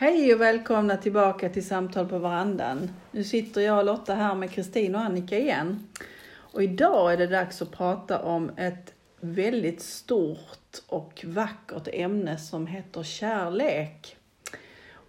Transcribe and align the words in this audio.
Hej 0.00 0.34
och 0.34 0.40
välkomna 0.40 0.96
tillbaka 0.96 1.48
till 1.48 1.66
Samtal 1.66 2.08
på 2.08 2.18
verandan. 2.18 2.90
Nu 3.10 3.24
sitter 3.24 3.60
jag 3.60 3.78
och 3.78 3.84
Lotta 3.84 4.14
här 4.14 4.34
med 4.34 4.50
Kristin 4.50 4.94
och 4.94 5.00
Annika 5.00 5.38
igen. 5.38 5.88
Och 6.30 6.62
idag 6.62 7.12
är 7.12 7.16
det 7.16 7.26
dags 7.26 7.62
att 7.62 7.72
prata 7.72 8.22
om 8.22 8.50
ett 8.56 8.94
väldigt 9.20 9.82
stort 9.82 10.78
och 10.86 11.24
vackert 11.26 11.88
ämne 11.92 12.38
som 12.38 12.66
heter 12.66 13.02
kärlek. 13.02 14.16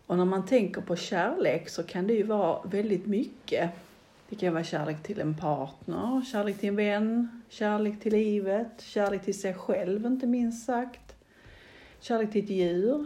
Och 0.08 0.18
när 0.18 0.26
man 0.26 0.46
tänker 0.46 0.82
på 0.82 0.96
kärlek 0.96 1.70
så 1.70 1.84
kan 1.84 2.08
det 2.08 2.14
ju 2.14 2.24
vara 2.24 2.62
väldigt 2.64 3.06
mycket. 3.06 3.70
Det 4.30 4.36
kan 4.36 4.54
vara 4.54 4.64
kärlek 4.64 5.04
till 5.04 5.22
en 5.22 5.38
partner, 5.38 6.22
kärlek 6.32 6.60
till 6.60 6.70
en 6.70 6.76
vän, 6.76 7.42
kärlek 7.50 8.00
till 8.00 8.14
livet, 8.14 8.82
kärlek 8.82 9.24
till 9.24 9.40
sig 9.40 9.54
själv 9.54 10.06
inte 10.06 10.28
minst 10.28 10.66
sagt, 10.66 11.16
kärlek 12.00 12.32
till 12.32 12.44
ett 12.44 12.50
djur. 12.50 13.06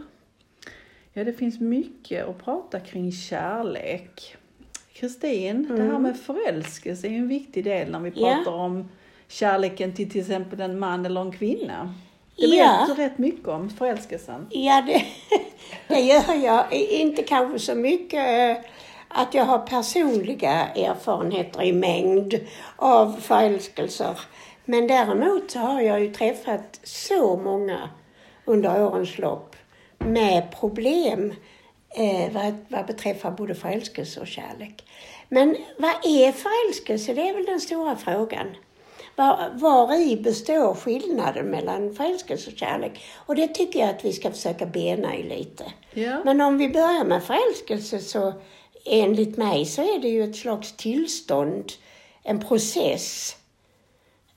Ja, 1.18 1.24
det 1.24 1.32
finns 1.32 1.60
mycket 1.60 2.28
att 2.28 2.44
prata 2.44 2.80
kring 2.80 3.12
kärlek. 3.12 4.36
Kristin, 4.92 5.56
mm. 5.56 5.76
det 5.76 5.82
här 5.82 5.90
mm. 5.90 6.02
med 6.02 6.16
förälskelse 6.16 7.06
är 7.06 7.10
en 7.10 7.28
viktig 7.28 7.64
del 7.64 7.90
när 7.90 8.00
vi 8.00 8.10
pratar 8.10 8.52
ja. 8.52 8.64
om 8.64 8.88
kärleken 9.28 9.94
till 9.94 10.10
till 10.10 10.20
exempel 10.20 10.60
en 10.60 10.78
man 10.78 11.06
eller 11.06 11.20
en 11.20 11.32
kvinna. 11.32 11.94
Det 12.36 12.46
ja. 12.46 12.86
du 12.88 13.02
rätt 13.02 13.18
mycket 13.18 13.48
om 13.48 13.70
förälskelsen. 13.70 14.46
Ja, 14.50 14.82
det, 14.86 15.02
det 15.94 16.00
gör 16.00 16.44
jag. 16.44 16.72
Inte 16.72 17.22
kanske 17.22 17.58
så 17.58 17.74
mycket 17.74 18.56
eh, 18.56 18.64
att 19.08 19.34
jag 19.34 19.44
har 19.44 19.58
personliga 19.58 20.66
erfarenheter 20.66 21.62
i 21.62 21.72
mängd 21.72 22.34
av 22.76 23.12
förälskelser. 23.12 24.20
Men 24.64 24.86
däremot 24.86 25.50
så 25.50 25.58
har 25.58 25.80
jag 25.80 26.00
ju 26.00 26.14
träffat 26.14 26.80
så 26.82 27.36
många 27.36 27.88
under 28.44 28.82
årens 28.82 29.18
lopp 29.18 29.55
med 30.06 30.56
problem 30.60 31.34
eh, 31.96 32.32
vad, 32.32 32.56
vad 32.68 32.86
beträffar 32.86 33.30
både 33.30 33.54
förälskelse 33.54 34.20
och 34.20 34.26
kärlek. 34.26 34.84
Men 35.28 35.56
vad 35.78 35.90
är 35.90 36.32
förälskelse? 36.32 37.14
Det 37.14 37.28
är 37.28 37.34
väl 37.34 37.44
den 37.44 37.60
stora 37.60 37.96
frågan. 37.96 38.46
Var, 39.16 39.50
var 39.54 40.00
i 40.00 40.16
består 40.16 40.74
skillnaden 40.74 41.46
mellan 41.46 41.94
förälskelse 41.94 42.50
och 42.50 42.58
kärlek? 42.58 43.04
Och 43.14 43.36
det 43.36 43.48
tycker 43.48 43.80
jag 43.80 43.88
att 43.88 44.04
vi 44.04 44.12
ska 44.12 44.30
försöka 44.30 44.66
bena 44.66 45.16
i 45.16 45.22
lite. 45.22 45.64
Ja. 45.92 46.24
Men 46.24 46.40
om 46.40 46.58
vi 46.58 46.68
börjar 46.68 47.04
med 47.04 47.22
förälskelse 47.22 47.98
så 47.98 48.32
enligt 48.84 49.36
mig 49.36 49.64
så 49.64 49.82
är 49.82 49.98
det 49.98 50.08
ju 50.08 50.24
ett 50.24 50.36
slags 50.36 50.72
tillstånd, 50.72 51.72
en 52.22 52.40
process 52.40 53.36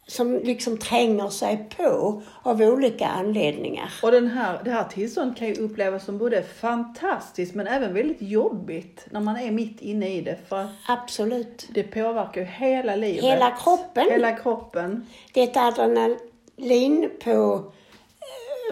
som 0.10 0.40
liksom 0.44 0.78
tränger 0.78 1.30
sig 1.30 1.70
på 1.78 2.22
av 2.44 2.62
olika 2.62 3.08
anledningar. 3.08 3.94
Och 4.04 4.12
den 4.12 4.28
här, 4.28 4.60
det 4.64 4.72
här 4.72 4.84
tillståndet 4.84 5.38
kan 5.38 5.48
ju 5.48 5.54
upplevas 5.54 6.06
som 6.06 6.18
både 6.18 6.44
fantastiskt 6.44 7.56
men 7.56 7.68
även 7.68 7.94
väldigt 7.94 8.22
jobbigt 8.22 9.06
när 9.10 9.20
man 9.20 9.38
är 9.38 9.52
mitt 9.52 9.82
inne 9.82 10.10
i 10.10 10.22
det. 10.22 10.38
För 10.48 10.68
Absolut. 10.88 11.68
Det 11.74 11.84
påverkar 11.84 12.42
ju 12.42 12.48
hela 12.48 12.96
livet. 12.96 13.24
Hela 13.24 13.52
kroppen. 13.52 14.08
Hela 14.12 14.32
kroppen. 14.36 15.08
Det 15.34 15.42
är 15.42 15.44
ett 15.44 15.58
adrenalin 15.58 17.10
på, 17.24 17.64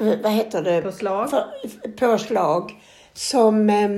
eh, 0.01 0.13
vad 0.23 0.31
heter 0.31 0.61
det? 0.61 0.81
Påslag. 0.81 1.29
påslag 1.99 2.81
som 3.13 3.69
eh, 3.69 3.89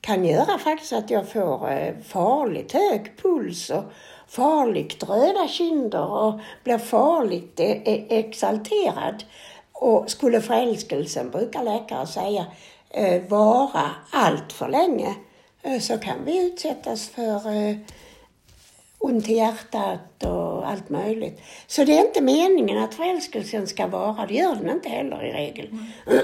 kan 0.00 0.24
göra 0.24 0.58
faktiskt 0.58 0.92
att 0.92 1.10
jag 1.10 1.28
får 1.28 1.70
eh, 1.70 1.94
farligt 2.08 2.72
hög 2.72 3.12
puls 3.22 3.70
och 3.70 3.84
farligt 4.30 5.02
röda 5.08 5.48
kinder 5.48 6.06
och 6.12 6.40
blir 6.64 6.78
farligt 6.78 7.60
e-, 7.60 7.82
e-, 7.84 8.18
exalterad. 8.18 9.24
Och 9.72 10.10
skulle 10.10 10.40
förälskelsen, 10.40 11.30
brukar 11.30 11.62
läkare 11.62 12.06
säga, 12.06 12.46
eh, 12.90 13.22
vara 13.28 13.90
allt 14.10 14.52
för 14.52 14.68
länge 14.68 15.14
eh, 15.62 15.78
så 15.78 15.98
kan 15.98 16.24
vi 16.24 16.46
utsättas 16.46 17.08
för 17.08 17.68
eh, 17.68 17.76
ont 18.98 19.28
i 19.28 19.34
hjärtat 19.34 20.24
och 20.24 20.68
allt 20.68 20.90
möjligt. 20.90 21.40
Så 21.66 21.84
det 21.84 21.98
är 21.98 22.06
inte 22.06 22.20
meningen 22.20 22.78
att 22.78 22.94
förälskelsen 22.94 23.66
ska 23.66 23.86
vara, 23.86 24.26
det 24.26 24.34
gör 24.34 24.54
den 24.54 24.70
inte 24.70 24.88
heller 24.88 25.24
i 25.24 25.32
regel. 25.32 25.68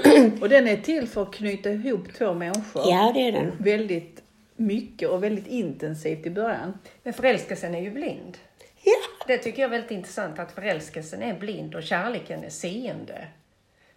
Mm. 0.05 0.41
Och 0.41 0.49
den 0.49 0.67
är 0.67 0.77
till 0.77 1.07
för 1.07 1.21
att 1.21 1.33
knyta 1.33 1.69
ihop 1.69 2.13
två 2.17 2.33
människor. 2.33 2.81
Ja, 2.85 3.11
det 3.13 3.27
är 3.27 3.31
den. 3.31 3.51
Väldigt 3.59 4.26
mycket 4.57 5.09
och 5.09 5.23
väldigt 5.23 5.47
intensivt 5.47 6.25
i 6.25 6.29
början. 6.29 6.79
Men 7.03 7.13
förälskelsen 7.13 7.75
är 7.75 7.81
ju 7.81 7.91
blind. 7.91 8.37
Ja. 8.83 9.25
Det 9.27 9.37
tycker 9.37 9.61
jag 9.61 9.67
är 9.67 9.71
väldigt 9.71 9.91
intressant, 9.91 10.39
att 10.39 10.51
förälskelsen 10.51 11.23
är 11.23 11.39
blind 11.39 11.75
och 11.75 11.83
kärleken 11.83 12.43
är 12.43 12.49
seende. 12.49 13.27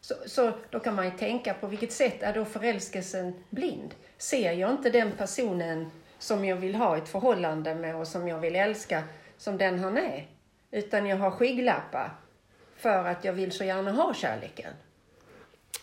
Så, 0.00 0.15
så 0.26 0.53
då 0.71 0.81
kan 0.81 0.94
man 0.94 1.04
ju 1.04 1.10
tänka 1.10 1.54
på 1.54 1.66
vilket 1.66 1.93
sätt 1.93 2.22
är 2.22 2.34
då 2.34 2.44
förälskelsen 2.44 3.32
blind? 3.50 3.94
Ser 4.19 4.53
jag 4.53 4.71
inte 4.71 4.91
den 4.91 5.12
personen 5.12 5.91
som 6.19 6.44
jag 6.44 6.56
vill 6.56 6.75
ha 6.75 6.97
ett 6.97 7.09
förhållande 7.09 7.75
med 7.75 7.97
och 7.97 8.09
som 8.09 8.28
jag 8.28 8.38
vill 8.38 8.56
älska 8.56 9.03
som 9.38 9.59
den 9.59 9.78
han 9.78 9.97
är? 9.97 10.27
Utan 10.71 11.06
jag 11.06 11.16
har 11.16 11.31
skygglappar 11.31 12.10
för 12.77 13.04
att 13.04 13.25
jag 13.25 13.32
vill 13.32 13.53
så 13.53 13.65
gärna 13.65 13.92
ha 13.92 14.15
kärleken. 14.15 14.72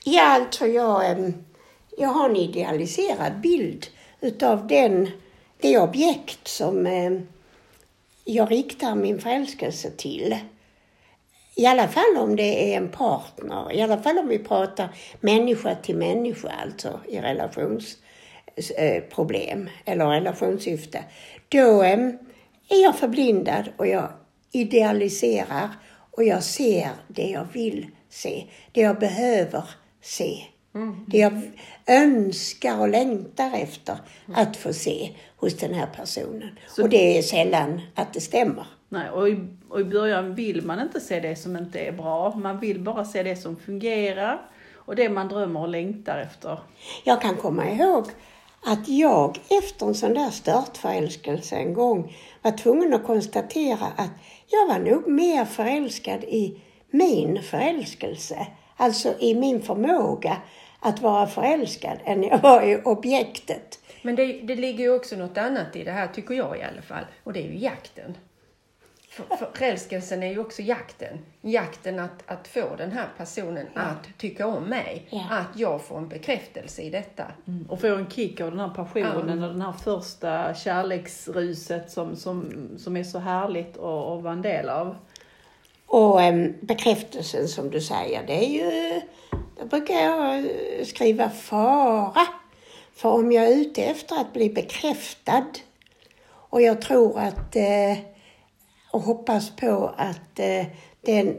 Ja, 0.04 0.24
alltså 0.24 0.66
jag, 0.66 1.34
jag 1.98 2.08
har 2.08 2.30
en 2.30 2.36
idealiserad 2.36 3.40
bild 3.42 3.88
utav 4.22 4.68
den, 4.68 5.10
det 5.62 5.78
objekt 5.78 6.48
som 6.48 6.88
eh, 6.88 7.12
jag 8.26 8.52
riktar 8.52 8.96
min 8.96 9.22
förälskelse 9.22 9.92
till. 9.92 10.36
I 11.56 11.66
alla 11.66 11.88
fall 11.88 12.18
om 12.18 12.36
det 12.36 12.74
är 12.74 12.78
en 12.78 12.90
partner, 12.90 13.74
i 13.74 13.82
alla 13.82 13.98
fall 13.98 14.18
om 14.18 14.28
vi 14.28 14.40
pratar 14.40 14.90
människa 15.20 15.76
till 15.76 15.96
människa, 15.96 16.52
alltså 16.62 17.00
i 17.08 17.20
relationsproblem 17.20 19.68
eh, 19.68 19.74
eller 19.86 20.06
relationssyfte. 20.06 21.04
Då 21.50 21.84
eh, 21.84 22.00
är 22.70 22.84
jag 22.84 22.96
förblindad 22.96 23.70
och 23.78 23.88
jag 23.88 24.10
idealiserar 24.52 25.70
och 26.12 26.24
jag 26.24 26.44
ser 26.44 26.90
det 27.08 27.30
jag 27.30 27.48
vill 27.54 27.88
se, 28.10 28.44
det 28.72 28.82
jag 28.82 29.00
behöver 29.00 29.64
se. 30.02 30.44
Mm. 30.78 31.06
Det 31.08 31.18
jag 31.18 31.42
önskar 31.88 32.80
och 32.80 32.90
längtar 32.90 33.52
efter 33.54 33.98
att 34.34 34.58
få 34.58 34.74
se 34.74 35.16
hos 35.38 35.58
den 35.58 35.74
här 35.74 35.88
personen. 35.96 36.50
Så, 36.68 36.84
och 36.84 36.90
det 36.90 37.18
är 37.18 37.22
sällan 37.22 37.82
att 37.96 38.14
det 38.14 38.22
stämmer. 38.22 38.66
Nej, 38.90 39.10
och 39.10 39.30
i, 39.30 39.48
och 39.70 39.82
i 39.82 39.84
början 39.84 40.36
vill 40.36 40.62
man 40.66 40.80
inte 40.80 41.00
se 41.00 41.20
det 41.20 41.36
som 41.36 41.58
inte 41.58 41.80
är 41.80 41.92
bra. 41.92 42.36
Man 42.36 42.60
vill 42.60 42.80
bara 42.80 43.06
se 43.06 43.24
det 43.24 43.36
som 43.36 43.56
fungerar 43.56 44.42
och 44.76 44.96
det 44.96 45.10
man 45.10 45.28
drömmer 45.28 45.62
och 45.62 45.70
längtar 45.70 46.18
efter. 46.18 46.60
Jag 47.04 47.22
kan 47.22 47.36
komma 47.36 47.70
ihåg 47.70 48.06
att 48.66 48.88
jag 48.88 49.40
efter 49.50 49.86
en 49.86 49.96
sån 49.96 50.14
där 50.14 50.30
störtförälskelse 50.30 51.56
en 51.56 51.74
gång 51.74 52.16
var 52.42 52.52
tvungen 52.52 52.94
att 52.94 53.06
konstatera 53.06 53.88
att 53.96 54.12
jag 54.48 54.68
var 54.68 54.80
nog 54.80 55.08
mer 55.08 55.46
förälskad 55.46 56.24
i 56.24 56.62
min 56.92 57.44
förälskelse. 57.44 58.48
Alltså 58.78 59.14
i 59.20 59.36
min 59.36 59.62
förmåga 59.62 60.38
att 60.80 61.02
vara 61.02 61.28
förälskad 61.28 61.98
än 62.06 62.24
jag 62.24 62.40
var 62.40 62.62
i 62.62 62.82
objektet. 62.86 63.80
Men 64.02 64.16
det, 64.16 64.26
det 64.26 64.56
ligger 64.56 64.84
ju 64.84 64.96
också 64.96 65.16
något 65.16 65.38
annat 65.38 65.76
i 65.76 65.84
det 65.84 65.92
här, 65.92 66.08
tycker 66.08 66.34
jag 66.34 66.58
i 66.58 66.64
alla 66.64 66.82
fall, 66.82 67.06
och 67.24 67.34
det 67.34 67.40
är 67.40 67.48
ju 67.48 67.58
jakten. 67.58 68.18
För, 69.18 69.50
förälskelsen 69.54 70.24
är 70.24 70.32
ju 70.32 70.40
också 70.40 70.62
jakten. 70.62 71.18
Jakten 71.42 72.00
att, 72.00 72.24
att 72.26 72.48
få 72.48 72.76
den 72.78 72.92
här 72.92 73.08
personen 73.18 73.66
ja. 73.74 73.82
att 73.82 74.18
tycka 74.18 74.48
om 74.48 74.64
mig. 74.64 75.08
Ja. 75.10 75.26
Att 75.30 75.60
jag 75.60 75.82
får 75.82 75.98
en 75.98 76.10
bekräftelse 76.10 76.82
i 76.82 76.90
detta. 76.90 77.26
Mm. 77.48 77.66
Och 77.70 77.82
få 77.82 77.96
en 77.96 78.10
kick 78.10 78.42
av 78.42 78.52
den 78.52 78.60
här 78.60 78.70
passionen 78.70 79.30
mm. 79.30 79.44
och 79.44 79.50
den 79.50 79.62
här 79.62 79.72
första 79.72 80.54
kärleksruset 80.54 81.92
som, 81.92 82.16
som, 82.16 82.52
som 82.78 82.98
är 82.98 83.04
så 83.04 83.20
härligt 83.20 83.78
att, 83.78 83.84
att 83.84 84.24
vara 84.24 84.34
en 84.34 84.42
del 84.42 84.70
av. 84.70 84.96
Och 85.86 86.22
um, 86.22 86.54
bekräftelsen 86.62 87.48
som 87.48 87.70
du 87.70 87.82
säger, 87.82 88.24
det 88.28 88.46
är 88.46 88.50
ju 88.50 89.02
då 89.60 89.66
brukar 89.66 89.96
jag 89.96 90.46
skriva 90.88 91.30
fara. 91.30 92.28
För 92.94 93.10
om 93.10 93.32
jag 93.32 93.48
är 93.48 93.56
ute 93.56 93.84
efter 93.84 94.22
att 94.22 94.34
bli 94.34 94.50
bekräftad 94.50 95.46
och 96.30 96.62
jag 96.62 96.82
tror 96.82 97.20
att 97.20 97.56
eh, 97.56 97.98
och 98.92 99.02
hoppas 99.02 99.50
på 99.50 99.94
att 99.98 100.40
eh, 100.40 100.66
den 101.02 101.38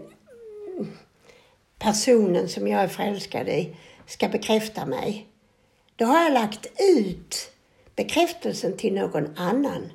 personen 1.78 2.48
som 2.48 2.69
jag 2.69 2.82
är 2.82 2.88
förälskad 2.88 3.48
i 3.48 3.76
ska 4.06 4.28
bekräfta 4.28 4.87
mig. 4.87 5.26
Då 5.96 6.04
har 6.04 6.22
jag 6.22 6.32
lagt 6.32 6.66
ut 6.98 7.52
bekräftelsen 7.96 8.76
till 8.76 8.94
någon 8.94 9.37
annan. 9.37 9.93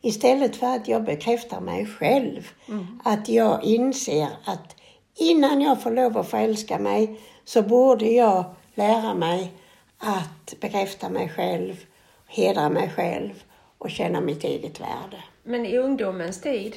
Istället 0.00 0.56
för 0.56 0.66
att 0.66 0.88
jag 0.88 1.04
bekräftar 1.04 1.60
mig 1.60 1.86
själv. 1.86 2.48
Mm. 2.68 3.00
Att 3.04 3.28
jag 3.28 3.64
inser 3.64 4.28
att 4.44 4.76
innan 5.14 5.60
jag 5.60 5.82
får 5.82 5.90
lov 5.90 6.18
att 6.18 6.30
förälska 6.30 6.78
mig 6.78 7.20
så 7.44 7.62
borde 7.62 8.06
jag 8.06 8.44
lära 8.74 9.14
mig 9.14 9.52
att 9.98 10.54
bekräfta 10.60 11.08
mig 11.08 11.28
själv, 11.28 11.84
hedra 12.26 12.68
mig 12.68 12.90
själv 12.96 13.30
och 13.78 13.90
känna 13.90 14.20
mitt 14.20 14.44
eget 14.44 14.80
värde. 14.80 15.16
Men 15.42 15.66
i 15.66 15.76
ungdomens 15.76 16.40
tid, 16.40 16.76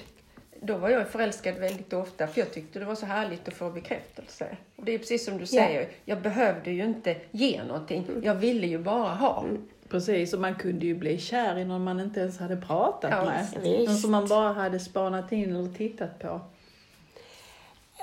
då 0.61 0.77
var 0.77 0.89
jag 0.89 1.07
förälskad 1.07 1.55
väldigt 1.55 1.93
ofta 1.93 2.27
för 2.27 2.39
jag 2.41 2.53
tyckte 2.53 2.79
det 2.79 2.85
var 2.85 2.95
så 2.95 3.05
härligt 3.05 3.47
att 3.47 3.53
få 3.53 3.69
bekräftelse. 3.69 4.57
Och 4.75 4.85
det 4.85 4.91
är 4.93 4.97
precis 4.97 5.25
som 5.25 5.37
du 5.37 5.45
säger, 5.45 5.87
jag 6.05 6.21
behövde 6.21 6.71
ju 6.71 6.83
inte 6.83 7.15
ge 7.31 7.63
någonting. 7.63 8.05
Jag 8.23 8.35
ville 8.35 8.67
ju 8.67 8.77
bara 8.77 9.13
ha. 9.15 9.45
Precis, 9.89 10.33
och 10.33 10.39
man 10.39 10.55
kunde 10.55 10.85
ju 10.85 10.95
bli 10.95 11.17
kär 11.17 11.57
i 11.57 11.65
någon 11.65 11.83
man 11.83 11.99
inte 11.99 12.19
ens 12.19 12.39
hade 12.39 12.57
pratat 12.57 13.11
Ja, 13.11 13.25
med. 13.25 13.47
visst. 13.61 13.87
Någon 13.87 13.97
som 13.97 14.11
man 14.11 14.27
bara 14.27 14.53
hade 14.53 14.79
spanat 14.79 15.31
in 15.31 15.55
eller 15.55 15.73
tittat 15.73 16.19
på. 16.19 16.41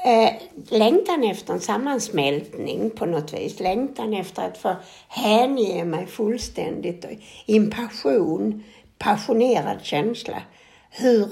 Eh, 0.05 0.33
längtan 0.69 1.25
efter 1.25 1.53
en 1.53 1.61
sammansmältning 1.61 2.91
på 2.91 3.07
något 3.07 3.33
vis. 3.33 3.61
Längtan 3.61 4.15
efter 4.15 4.47
att 4.47 4.59
få 4.59 4.77
hänge 5.09 5.85
mig 5.85 6.07
fullständigt 6.07 7.05
i 7.47 7.57
en 7.57 7.71
passion, 7.71 8.65
passionerad 8.99 9.79
känsla. 9.83 10.43
Hur 10.91 11.29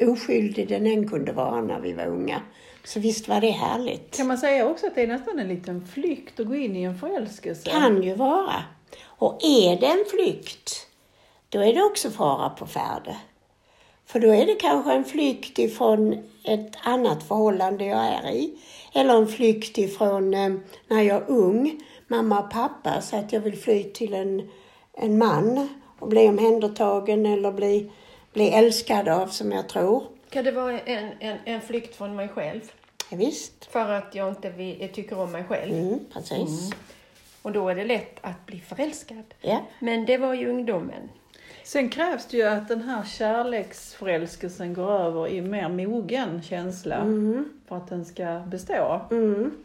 oskyldig 0.00 0.68
den 0.68 0.86
än 0.86 1.08
kunde 1.08 1.32
vara 1.32 1.60
när 1.60 1.80
vi 1.80 1.92
var 1.92 2.06
unga. 2.06 2.42
Så 2.84 3.00
visst 3.00 3.28
var 3.28 3.40
det 3.40 3.50
härligt. 3.50 4.16
Kan 4.16 4.26
man 4.26 4.38
säga 4.38 4.68
också 4.68 4.86
att 4.86 4.94
det 4.94 5.02
är 5.02 5.06
nästan 5.06 5.38
en 5.38 5.48
liten 5.48 5.86
flykt 5.86 6.40
att 6.40 6.46
gå 6.46 6.54
in 6.54 6.76
i 6.76 6.82
en 6.82 6.98
förälskelse? 6.98 7.70
Kan 7.70 8.02
ju 8.02 8.14
vara. 8.14 8.64
Och 9.04 9.38
är 9.42 9.80
det 9.80 9.86
en 9.86 10.04
flykt, 10.10 10.86
då 11.48 11.60
är 11.60 11.74
det 11.74 11.82
också 11.82 12.10
fara 12.10 12.48
på 12.48 12.66
färde. 12.66 13.16
För 14.08 14.20
då 14.20 14.34
är 14.34 14.46
det 14.46 14.54
kanske 14.54 14.92
en 14.92 15.04
flykt 15.04 15.58
ifrån 15.58 16.24
ett 16.44 16.76
annat 16.82 17.22
förhållande 17.22 17.84
jag 17.84 18.06
är 18.06 18.30
i. 18.30 18.58
Eller 18.94 19.14
en 19.14 19.28
flykt 19.28 19.78
ifrån 19.78 20.34
eh, 20.34 20.52
när 20.86 21.02
jag 21.02 21.16
är 21.16 21.30
ung, 21.30 21.80
mamma 22.06 22.40
och 22.40 22.50
pappa, 22.50 23.00
så 23.00 23.16
att 23.16 23.32
jag 23.32 23.40
vill 23.40 23.58
fly 23.58 23.82
till 23.82 24.14
en, 24.14 24.50
en 24.92 25.18
man 25.18 25.68
och 25.98 26.08
bli 26.08 26.28
omhändertagen 26.28 27.26
eller 27.26 27.52
bli, 27.52 27.90
bli 28.32 28.50
älskad 28.50 29.08
av, 29.08 29.26
som 29.26 29.52
jag 29.52 29.68
tror. 29.68 30.02
Kan 30.30 30.44
det 30.44 30.52
vara 30.52 30.80
en, 30.80 31.12
en, 31.20 31.38
en 31.44 31.60
flykt 31.60 31.96
från 31.96 32.16
mig 32.16 32.28
själv? 32.28 32.60
Ja, 33.10 33.16
visst. 33.16 33.64
För 33.64 33.90
att 33.92 34.14
jag 34.14 34.28
inte 34.28 34.50
vill, 34.50 34.88
tycker 34.92 35.18
om 35.18 35.32
mig 35.32 35.44
själv. 35.44 35.72
Mm, 35.72 35.98
precis. 36.12 36.70
Och 37.42 37.52
då 37.52 37.68
är 37.68 37.74
det 37.74 37.84
lätt 37.84 38.18
att 38.20 38.46
bli 38.46 38.60
förälskad. 38.60 39.34
Ja. 39.40 39.58
Men 39.78 40.06
det 40.06 40.18
var 40.18 40.34
ju 40.34 40.48
ungdomen. 40.48 41.08
Sen 41.68 41.88
krävs 41.88 42.26
det 42.26 42.36
ju 42.36 42.42
att 42.42 42.68
den 42.68 42.82
här 42.82 43.04
kärleksförälskelsen 43.04 44.74
går 44.74 44.90
över 44.92 45.28
i 45.28 45.40
mer 45.40 45.68
mogen 45.68 46.42
känsla 46.42 47.04
för 47.68 47.76
att 47.76 47.88
den 47.88 48.04
ska 48.04 48.42
bestå. 48.46 49.00
Mm. 49.10 49.56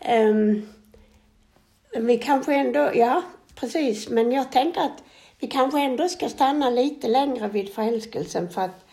Ehm, 0.00 0.68
vi 1.96 2.18
kanske 2.18 2.54
ändå, 2.54 2.90
ja 2.94 3.22
precis, 3.54 4.08
men 4.08 4.32
jag 4.32 4.52
tänker 4.52 4.80
att 4.80 5.02
vi 5.38 5.46
kanske 5.46 5.80
ändå 5.80 6.08
ska 6.08 6.28
stanna 6.28 6.70
lite 6.70 7.08
längre 7.08 7.48
vid 7.48 7.74
förälskelsen 7.74 8.48
för 8.50 8.62
att 8.62 8.84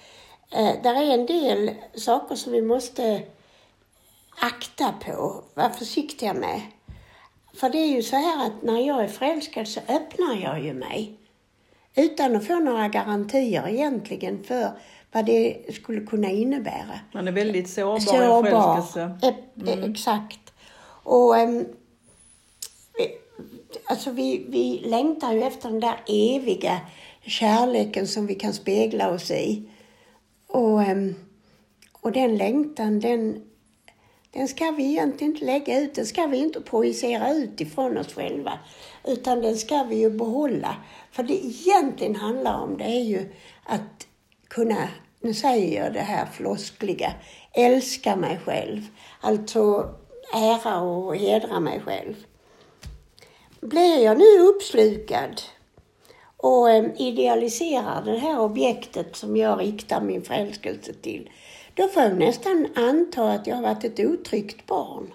eh, 0.52 0.82
där 0.84 0.96
är 0.96 1.14
en 1.14 1.26
del 1.26 1.72
saker 1.94 2.36
som 2.36 2.52
vi 2.52 2.62
måste 2.62 3.22
akta 4.42 4.94
på, 5.06 5.44
vara 5.54 5.70
försiktiga 5.70 6.34
med. 6.34 6.62
För 7.54 7.70
det 7.70 7.78
är 7.78 7.96
ju 7.96 8.04
så 8.04 8.16
här 8.16 8.46
att 8.46 8.64
när 8.64 8.88
jag 8.88 9.04
är 9.04 9.08
förälskad 9.08 9.68
så 9.68 9.80
öppnar 9.80 10.42
jag 10.44 10.64
ju 10.64 10.74
mig. 10.74 11.20
Utan 11.96 12.36
att 12.36 12.48
få 12.48 12.60
några 12.60 12.88
garantier 12.88 13.68
egentligen 13.68 14.44
för 14.44 14.72
vad 15.12 15.26
det 15.26 15.76
skulle 15.76 16.02
kunna 16.02 16.30
innebära. 16.30 17.00
Man 17.14 17.28
är 17.28 17.32
väldigt 17.32 17.70
sårbar, 17.70 17.98
i 17.98 18.02
Sårbar. 18.02 18.44
förälskelse. 18.44 19.18
E- 19.68 19.90
Exakt. 19.90 20.54
Och 21.04 21.36
um, 21.36 21.66
alltså 23.86 24.12
vi, 24.12 24.46
vi 24.50 24.82
längtar 24.86 25.34
ju 25.34 25.44
efter 25.44 25.70
den 25.70 25.80
där 25.80 25.96
eviga 26.08 26.80
kärleken 27.22 28.08
som 28.08 28.28
vi 28.28 28.36
kan 28.36 28.54
spegla 28.54 29.10
oss 29.14 29.32
i. 29.32 29.70
Och, 30.48 30.84
ehm, 30.84 31.16
och 32.02 32.12
den 32.12 32.38
längtan, 32.38 33.00
den, 33.00 33.42
den 34.34 34.48
ska 34.48 34.72
vi 34.72 34.84
egentligen 34.84 35.34
inte 35.34 35.46
lägga 35.46 35.80
ut, 35.80 35.96
den 35.96 36.06
ska 36.06 36.26
vi 36.26 36.38
inte 36.38 36.62
projicera 36.62 37.34
ut 37.34 37.62
ifrån 37.62 37.98
oss 37.98 38.14
själva. 38.14 38.60
Utan 39.04 39.42
den 39.42 39.58
ska 39.58 39.84
vi 39.84 39.96
ju 39.96 40.10
behålla. 40.10 40.76
För 41.12 41.24
det 41.24 41.46
egentligen 41.46 42.16
handlar 42.16 42.60
om 42.60 42.78
det 42.78 42.84
är 42.84 43.04
ju 43.04 43.34
att 43.64 44.08
kunna, 44.48 44.88
nu 45.22 45.34
säger 45.34 45.84
jag 45.84 45.94
det 45.94 46.00
här 46.00 46.26
floskliga, 46.26 47.14
älska 47.54 48.16
mig 48.16 48.40
själv. 48.46 48.82
Alltså 49.22 49.90
ära 50.34 50.82
och 50.82 51.16
hedra 51.16 51.60
mig 51.60 51.82
själv. 51.86 52.16
Blir 53.62 54.04
jag 54.04 54.18
nu 54.18 54.40
uppslukad 54.40 55.42
och 56.38 56.70
eh, 56.70 56.86
idealiserar 56.98 58.02
det 58.06 58.18
här 58.18 58.40
objektet 58.40 59.16
som 59.16 59.38
jag 59.38 59.60
riktar 59.60 60.02
min 60.02 60.22
förälskelse 60.22 60.94
till, 60.94 61.30
då 61.74 61.88
får 61.88 62.04
jag 62.04 62.18
nästan 62.18 62.68
anta 62.76 63.32
att 63.32 63.48
jag 63.48 63.56
har 63.56 63.62
varit 63.64 63.84
ett 63.84 64.00
otryggt 64.00 64.66
barn. 64.68 65.14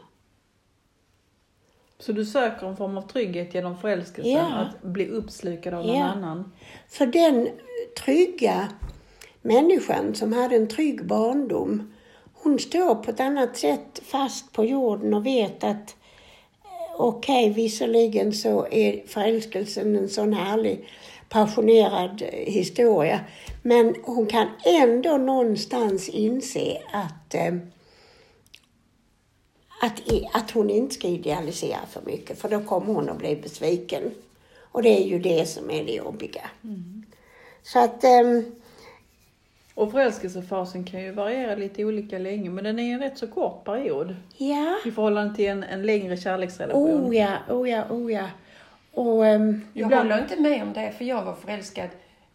Så 1.99 2.13
du 2.13 2.25
söker 2.25 2.67
en 2.67 2.77
form 2.77 2.99
av 2.99 3.03
trygghet 3.03 3.55
genom 3.55 3.79
förälskelsen, 3.79 4.33
Ja. 4.33 4.47
att 4.57 4.83
bli 4.83 5.07
uppslukad 5.09 5.75
av 5.75 5.87
någon 5.87 5.97
Ja. 5.97 6.05
annan. 6.05 6.53
För 6.89 7.07
den 7.07 7.49
trygga 8.05 8.69
människan 9.43 10.15
som 10.15 10.33
hade 10.33 10.57
en 10.57 10.69
trygg 10.69 11.07
barndom, 11.07 11.93
hon 12.35 12.59
står 12.59 12.95
på 12.95 13.11
ett 13.11 13.21
annat 13.21 13.57
sätt 13.57 14.03
fast 14.05 14.53
på 14.53 14.65
jorden 14.65 15.15
och 15.15 15.27
vet 15.27 15.65
att 15.65 15.97
eh, 16.65 17.01
okej, 17.01 17.51
visserligen 17.51 18.33
så 18.33 18.67
är 18.71 19.03
förälskelsen 19.07 19.97
en 19.97 20.09
sån 20.09 20.33
härlig 20.33 20.89
passionerad 21.29 22.23
historia, 22.33 23.21
men 23.63 23.95
hon 24.03 24.27
kan 24.27 24.49
ändå 24.65 25.17
någonstans 25.17 26.09
inse 26.09 26.79
att 26.93 27.35
eh, 27.35 27.55
att, 29.81 30.03
att 30.33 30.51
hon 30.51 30.71
inte 30.71 30.95
ska 30.95 31.09
idealisera 31.09 31.87
för 31.91 32.01
mycket, 32.07 32.39
för 32.39 32.49
då 32.49 32.61
kommer 32.61 32.95
hon 32.95 33.09
att 33.09 33.19
bli 33.19 33.37
besviken. 33.37 34.03
Och 34.73 34.83
det 34.83 35.03
är 35.03 35.07
ju 35.07 35.19
det 35.19 35.49
som 35.49 35.71
är 35.71 35.85
det 35.85 35.93
jobbiga. 35.93 36.51
Så 37.63 37.79
att, 37.79 38.05
ehm, 38.05 38.45
Och 39.75 39.91
förälskelsefasen 39.93 40.85
kan 40.85 41.03
ju 41.03 41.13
variera 41.13 41.55
lite 41.55 41.85
olika 41.85 42.19
länge, 42.19 42.51
men 42.51 42.65
den 42.65 42.79
är 42.79 42.95
en 42.95 43.01
rätt 43.01 43.19
så 43.19 43.27
kort 43.27 43.65
period 43.65 44.17
ja. 44.37 44.77
i 44.87 44.91
förhållande 44.91 45.35
till 45.35 45.47
en, 45.47 45.63
en 45.63 45.83
längre 45.83 46.17
kärleksrelation. 46.17 47.07
Oh 47.07 47.17
ja, 47.17 47.37
oh 47.51 47.71
ja, 47.71 47.85
oh 47.91 48.13
ja. 48.13 48.29
Och 48.99 49.27
ehm, 49.27 49.61
Jag 49.75 49.87
Ibland- 49.87 50.03
håller 50.11 50.23
inte 50.23 50.37
med 50.41 50.63
om 50.63 50.73
det, 50.73 50.93
för 50.99 51.05
jag 51.05 51.23
var 51.25 51.35
förälskad, 51.35 51.89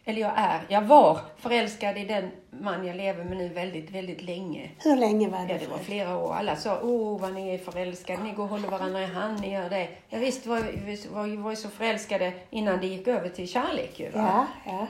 eller 0.04 0.20
jag 0.20 0.32
är, 0.36 0.60
jag 0.68 0.82
var 0.82 1.18
förälskad 1.38 1.98
i 1.98 2.04
den 2.04 2.30
man 2.50 2.86
jag 2.86 2.96
lever 2.96 3.24
med 3.24 3.36
nu 3.36 3.48
väldigt, 3.48 3.90
väldigt 3.90 4.22
länge. 4.22 4.70
hur 4.78 4.96
länge 4.96 5.28
var 5.28 5.38
det? 5.38 5.52
Ja, 5.52 5.58
det 5.58 5.70
var 5.70 5.78
flera 5.78 6.16
år. 6.18 6.34
Alla 6.34 6.56
sa, 6.56 6.80
åh 6.82 7.20
vad 7.20 7.34
ni 7.34 7.54
är 7.54 7.58
förälskade, 7.58 8.22
ni 8.22 8.30
går 8.32 8.42
och 8.42 8.48
håller 8.48 8.68
varandra 8.68 9.02
i 9.02 9.06
hand, 9.06 9.40
ni 9.40 9.52
gör 9.52 9.70
det. 9.70 9.88
Ja, 10.08 10.18
visst 10.18 10.46
var 10.46 10.60
vi 10.86 10.96
var, 11.14 11.42
var 11.42 11.50
ju 11.50 11.56
så 11.56 11.68
förälskade 11.68 12.32
innan 12.50 12.80
det 12.80 12.86
gick 12.86 13.08
över 13.08 13.28
till 13.28 13.48
kärlek 13.48 14.00
ju. 14.00 14.10
Va? 14.10 14.46
Ja, 14.64 14.72
ja. 14.72 14.86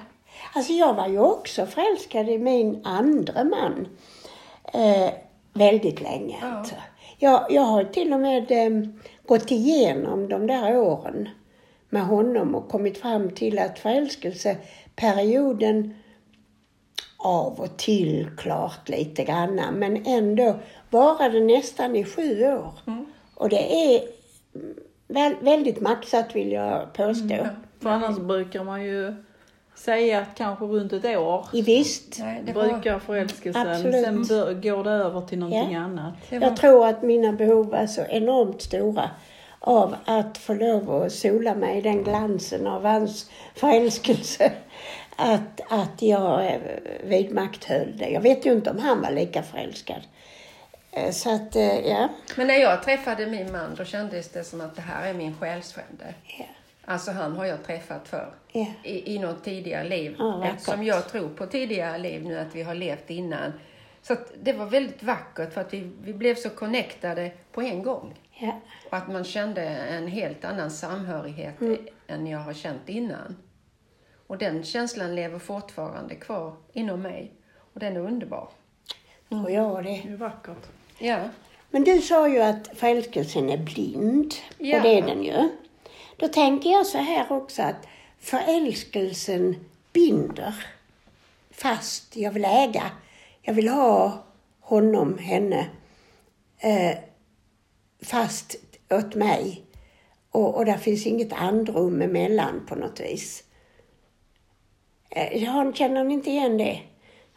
Alltså 0.54 0.72
jag 0.72 0.94
var 0.94 1.08
ju 1.08 1.18
också 1.18 1.66
förälskad 1.66 2.28
i 2.28 2.38
min 2.38 2.80
andra 2.86 3.44
man. 3.44 3.88
Eh, 4.74 5.10
väldigt 5.52 6.00
länge 6.00 6.36
Ja. 6.40 6.46
alltså. 6.58 6.74
Jag, 7.18 7.46
jag 7.50 7.62
har 7.62 7.84
till 7.84 8.12
och 8.12 8.20
med 8.20 8.50
eh, 8.50 8.88
gått 9.26 9.50
igenom 9.50 10.28
de 10.28 10.46
där 10.46 10.76
åren 10.76 11.28
med 11.94 12.06
honom 12.06 12.54
och 12.54 12.68
kommit 12.68 12.98
fram 12.98 13.30
till 13.30 13.58
att 13.58 13.78
förälskelseperioden 13.78 15.94
av 17.18 17.60
och 17.60 17.76
till 17.76 18.30
klart 18.36 18.88
lite 18.88 19.24
granna, 19.24 19.70
men 19.70 20.06
ändå 20.06 20.56
varade 20.90 21.40
nästan 21.40 21.96
i 21.96 22.04
sju 22.04 22.44
år. 22.46 22.72
Och 23.34 23.48
det 23.48 23.94
är 23.96 24.02
mm, 24.54 24.74
väl, 25.08 25.34
väldigt 25.40 25.80
maxat 25.80 26.36
vill 26.36 26.52
jag 26.52 26.92
påstå. 26.92 27.46
För 27.80 27.90
annars 27.90 28.18
brukar 28.18 28.64
man 28.64 28.84
ju 28.84 29.14
säga 29.74 30.20
att 30.20 30.34
kanske 30.34 30.64
runt 30.64 30.92
ett 30.92 31.04
år 31.04 31.46
I 31.52 31.62
visst. 31.62 32.16
Nej, 32.18 32.42
det 32.46 32.52
var, 32.52 32.68
brukar 32.68 32.98
förälskelsen, 32.98 33.68
Absolut. 33.68 34.26
sen 34.26 34.60
går 34.60 34.84
det 34.84 34.90
över 34.90 35.20
till 35.20 35.38
någonting 35.38 35.72
Ja. 35.72 35.80
annat. 35.80 36.14
var, 36.30 36.40
Jag 36.40 36.56
tror 36.56 36.86
att 36.86 37.02
mina 37.02 37.32
behov 37.32 37.70
var 37.70 37.86
så 37.86 38.02
enormt 38.08 38.62
stora 38.62 39.10
av 39.66 39.96
att 40.04 40.38
få 40.38 40.54
lov 40.54 40.90
att 41.02 41.12
sola 41.12 41.54
mig 41.54 41.78
i 41.78 41.80
den 41.80 42.04
glansen 42.04 42.66
av 42.66 42.84
hans 42.84 43.30
förälskelse. 43.54 44.52
Att, 45.16 45.60
att 45.68 46.02
jag 46.02 46.46
eh, 46.46 46.60
vidmakthöll 47.04 47.96
det. 47.98 48.08
Jag 48.08 48.20
vet 48.20 48.46
ju 48.46 48.52
inte 48.52 48.70
om 48.70 48.78
han 48.78 49.00
var 49.02 49.10
lika 49.10 49.42
förälskad. 49.42 50.00
Eh, 50.92 51.10
Så 51.10 51.34
att, 51.34 51.56
eh, 51.56 51.78
ja. 51.88 52.08
Men 52.36 52.46
när 52.46 52.54
jag 52.54 52.82
träffade 52.82 53.26
min 53.26 53.52
man, 53.52 53.74
då 53.78 53.84
kändes 53.84 54.28
det 54.28 54.44
som 54.44 54.60
att 54.60 54.76
det 54.76 54.82
här 54.82 55.08
är 55.10 55.14
min 55.14 55.36
själsfrände. 55.40 56.14
Ja. 56.38 56.44
Alltså 56.84 57.10
han 57.10 57.36
har 57.36 57.44
jag 57.44 57.64
träffat 57.66 58.08
för 58.08 58.34
Ja. 58.52 58.66
i, 58.82 59.14
i 59.14 59.18
något 59.18 59.44
tidigare 59.44 59.88
liv. 59.88 60.16
Ja, 60.18 60.44
eftersom 60.46 60.84
jag 60.84 61.08
tror 61.08 61.28
på 61.28 61.46
tidigare 61.46 61.98
liv 61.98 62.24
nu, 62.24 62.38
att 62.38 62.54
vi 62.54 62.62
har 62.62 62.74
levt 62.74 63.10
innan. 63.10 63.52
Så 64.06 64.12
att 64.12 64.32
det 64.42 64.52
var 64.52 64.66
väldigt 64.66 65.02
vackert 65.02 65.52
för 65.52 65.60
att 65.60 65.74
vi, 65.74 65.90
vi 66.02 66.14
blev 66.14 66.34
så 66.34 66.50
connectade 66.50 67.32
på 67.52 67.62
en 67.62 67.82
gång. 67.82 68.14
Ja. 68.30 68.60
Och 68.90 68.96
att 68.96 69.08
man 69.08 69.24
kände 69.24 69.62
en 69.66 70.06
helt 70.06 70.44
annan 70.44 70.70
samhörighet 70.70 71.54
än 72.06 72.26
jag 72.26 72.38
har 72.38 72.52
känt 72.52 72.88
innan. 72.88 73.36
Och 74.26 74.38
den 74.38 74.64
känslan 74.64 75.14
lever 75.14 75.38
fortfarande 75.38 76.14
kvar 76.14 76.56
inom 76.72 77.02
mig. 77.02 77.32
Och 77.74 77.80
den 77.80 77.96
är 77.96 78.00
underbar. 78.00 78.48
tror 79.28 79.50
jag 79.50 79.84
det. 79.84 80.02
Det 80.04 80.12
är 80.12 80.16
vackert. 80.16 80.66
Ja. 80.98 81.18
Men 81.70 81.84
du 81.84 82.00
sa 82.00 82.28
ju 82.28 82.42
att 82.42 82.68
förälskelsen 82.74 83.50
är 83.50 83.58
blind. 83.58 84.34
Ja. 84.58 84.76
Och 84.76 84.82
det 84.82 84.98
är 84.98 85.02
den 85.02 85.24
ju. 85.24 85.48
Då 86.16 86.28
tänker 86.28 86.70
jag 86.70 86.86
så 86.86 86.98
här 86.98 87.32
också 87.32 87.62
att 87.62 87.86
förälskelsen 88.20 89.56
binder 89.92 90.66
fast. 91.50 92.16
Jag 92.16 92.30
vill 92.30 92.44
äga. 92.44 92.90
Jag 93.46 93.54
vill 93.54 93.68
ha 93.68 94.24
honom, 94.60 95.18
henne. 95.18 95.66
Eh, 96.58 96.96
fast 98.02 98.56
åt 98.90 99.14
mig. 99.14 99.62
Och, 100.30 100.54
och 100.56 100.64
där 100.64 100.76
finns 100.76 101.06
inget 101.06 101.32
andrum 101.32 102.02
emellan 102.02 102.66
på 102.68 102.74
något 102.74 103.00
vis. 103.00 103.44
Eh, 105.10 105.42
jag 105.44 105.76
känner 105.76 106.04
ni 106.04 106.14
inte 106.14 106.30
igen 106.30 106.58
det? 106.58 106.80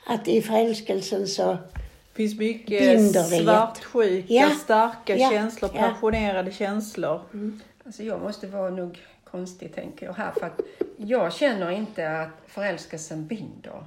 Att 0.06 0.28
i 0.28 0.42
förälskelsen 0.42 1.28
så... 1.28 1.52
Det 1.52 2.24
finns 2.24 2.40
mycket 2.40 3.16
svartsjuka, 3.44 4.34
Ja, 4.34 4.50
starka 4.50 5.18
ja, 5.18 5.30
känslor, 5.30 5.72
ja. 5.74 5.82
passionerade 5.82 6.52
känslor. 6.52 7.22
Alltså 7.86 8.04
jag 8.04 8.22
måste 8.22 8.48
vara 8.48 8.70
nog 8.70 9.00
konstig 9.24 9.76
tänker 9.76 10.06
jag 10.06 10.14
här 10.14 10.32
för 10.32 10.46
att 10.46 10.62
jag 10.98 11.34
känner 11.34 11.72
inte 11.72 12.12
att 12.12 12.30
förälskelsen 12.48 13.28
binder. 13.28 13.84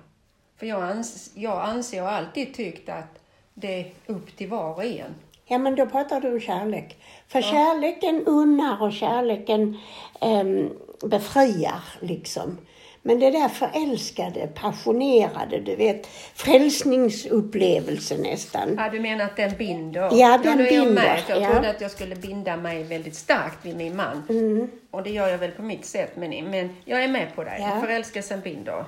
För 0.60 0.66
jag, 0.66 0.82
ans 0.82 1.30
jag 1.34 1.62
anser 1.62 2.02
och 2.02 2.12
alltid 2.12 2.54
tyckt 2.54 2.88
att 2.88 3.18
det 3.54 3.80
är 3.80 3.90
upp 4.06 4.36
till 4.36 4.48
var 4.48 4.74
och 4.74 4.84
en. 4.84 5.14
Ja, 5.46 5.58
men 5.58 5.74
då 5.74 5.86
pratar 5.86 6.20
du 6.20 6.32
om 6.32 6.40
kärlek. 6.40 6.96
För 7.28 7.42
kärleken 7.42 8.26
unnar 8.26 8.82
och 8.82 8.92
kärleken 8.92 9.78
ehm, 10.20 10.70
befriar 11.04 11.82
liksom. 12.00 12.58
Men 13.02 13.20
det 13.20 13.30
där 13.30 13.48
förälskade, 13.48 14.46
passionerade, 14.46 15.60
du 15.60 15.76
vet, 15.76 16.06
frälsningsupplevelse 16.34 18.16
nästan. 18.18 18.74
Ja, 18.78 18.90
du 18.90 19.00
menar 19.00 19.24
att 19.24 19.36
den 19.36 19.56
binder? 19.56 20.08
Ja, 20.12 20.38
den 20.42 20.58
jag 20.58 20.68
binder, 20.68 20.92
med. 20.92 21.22
Jag 21.28 21.42
ja. 21.42 21.50
trodde 21.52 21.70
att 21.70 21.80
jag 21.80 21.90
skulle 21.90 22.16
binda 22.16 22.56
mig 22.56 22.82
väldigt 22.82 23.14
starkt 23.14 23.66
vid 23.66 23.76
min 23.76 23.96
man. 23.96 24.22
Mm. 24.28 24.70
Och 24.90 25.02
det 25.02 25.10
gör 25.10 25.28
jag 25.28 25.38
väl 25.38 25.50
på 25.50 25.62
mitt 25.62 25.84
sätt, 25.84 26.12
men, 26.16 26.30
men 26.50 26.76
jag 26.84 27.04
är 27.04 27.08
med 27.08 27.34
på 27.34 27.44
dig. 27.44 27.56
Ja. 27.60 27.80
Förälskelsen 27.80 28.40
binder. 28.40 28.84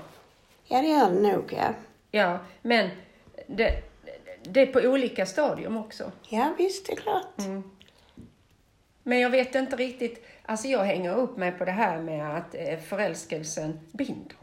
Ja, 0.72 0.82
det 0.82 0.88
gör 0.88 1.10
det 1.10 1.20
nog, 1.32 1.52
ja. 1.56 1.74
Ja, 2.10 2.38
men 2.62 2.88
det, 3.46 3.72
det 4.42 4.60
är 4.60 4.66
på 4.66 4.78
olika 4.78 5.26
stadium 5.26 5.76
också. 5.76 6.12
Ja, 6.28 6.54
visst, 6.58 6.86
det 6.86 6.92
är 6.92 6.96
klart. 6.96 7.36
Men 9.02 9.20
jag 9.20 9.30
vet 9.30 9.54
inte 9.54 9.76
riktigt, 9.76 10.24
alltså 10.46 10.68
jag 10.68 10.84
hänger 10.84 11.16
upp 11.16 11.36
mig 11.36 11.52
på 11.52 11.64
det 11.64 11.70
här 11.70 11.98
med 11.98 12.36
att 12.36 12.54
eh, 12.54 12.78
förälskelsen 12.78 13.80
binder. 13.92 14.36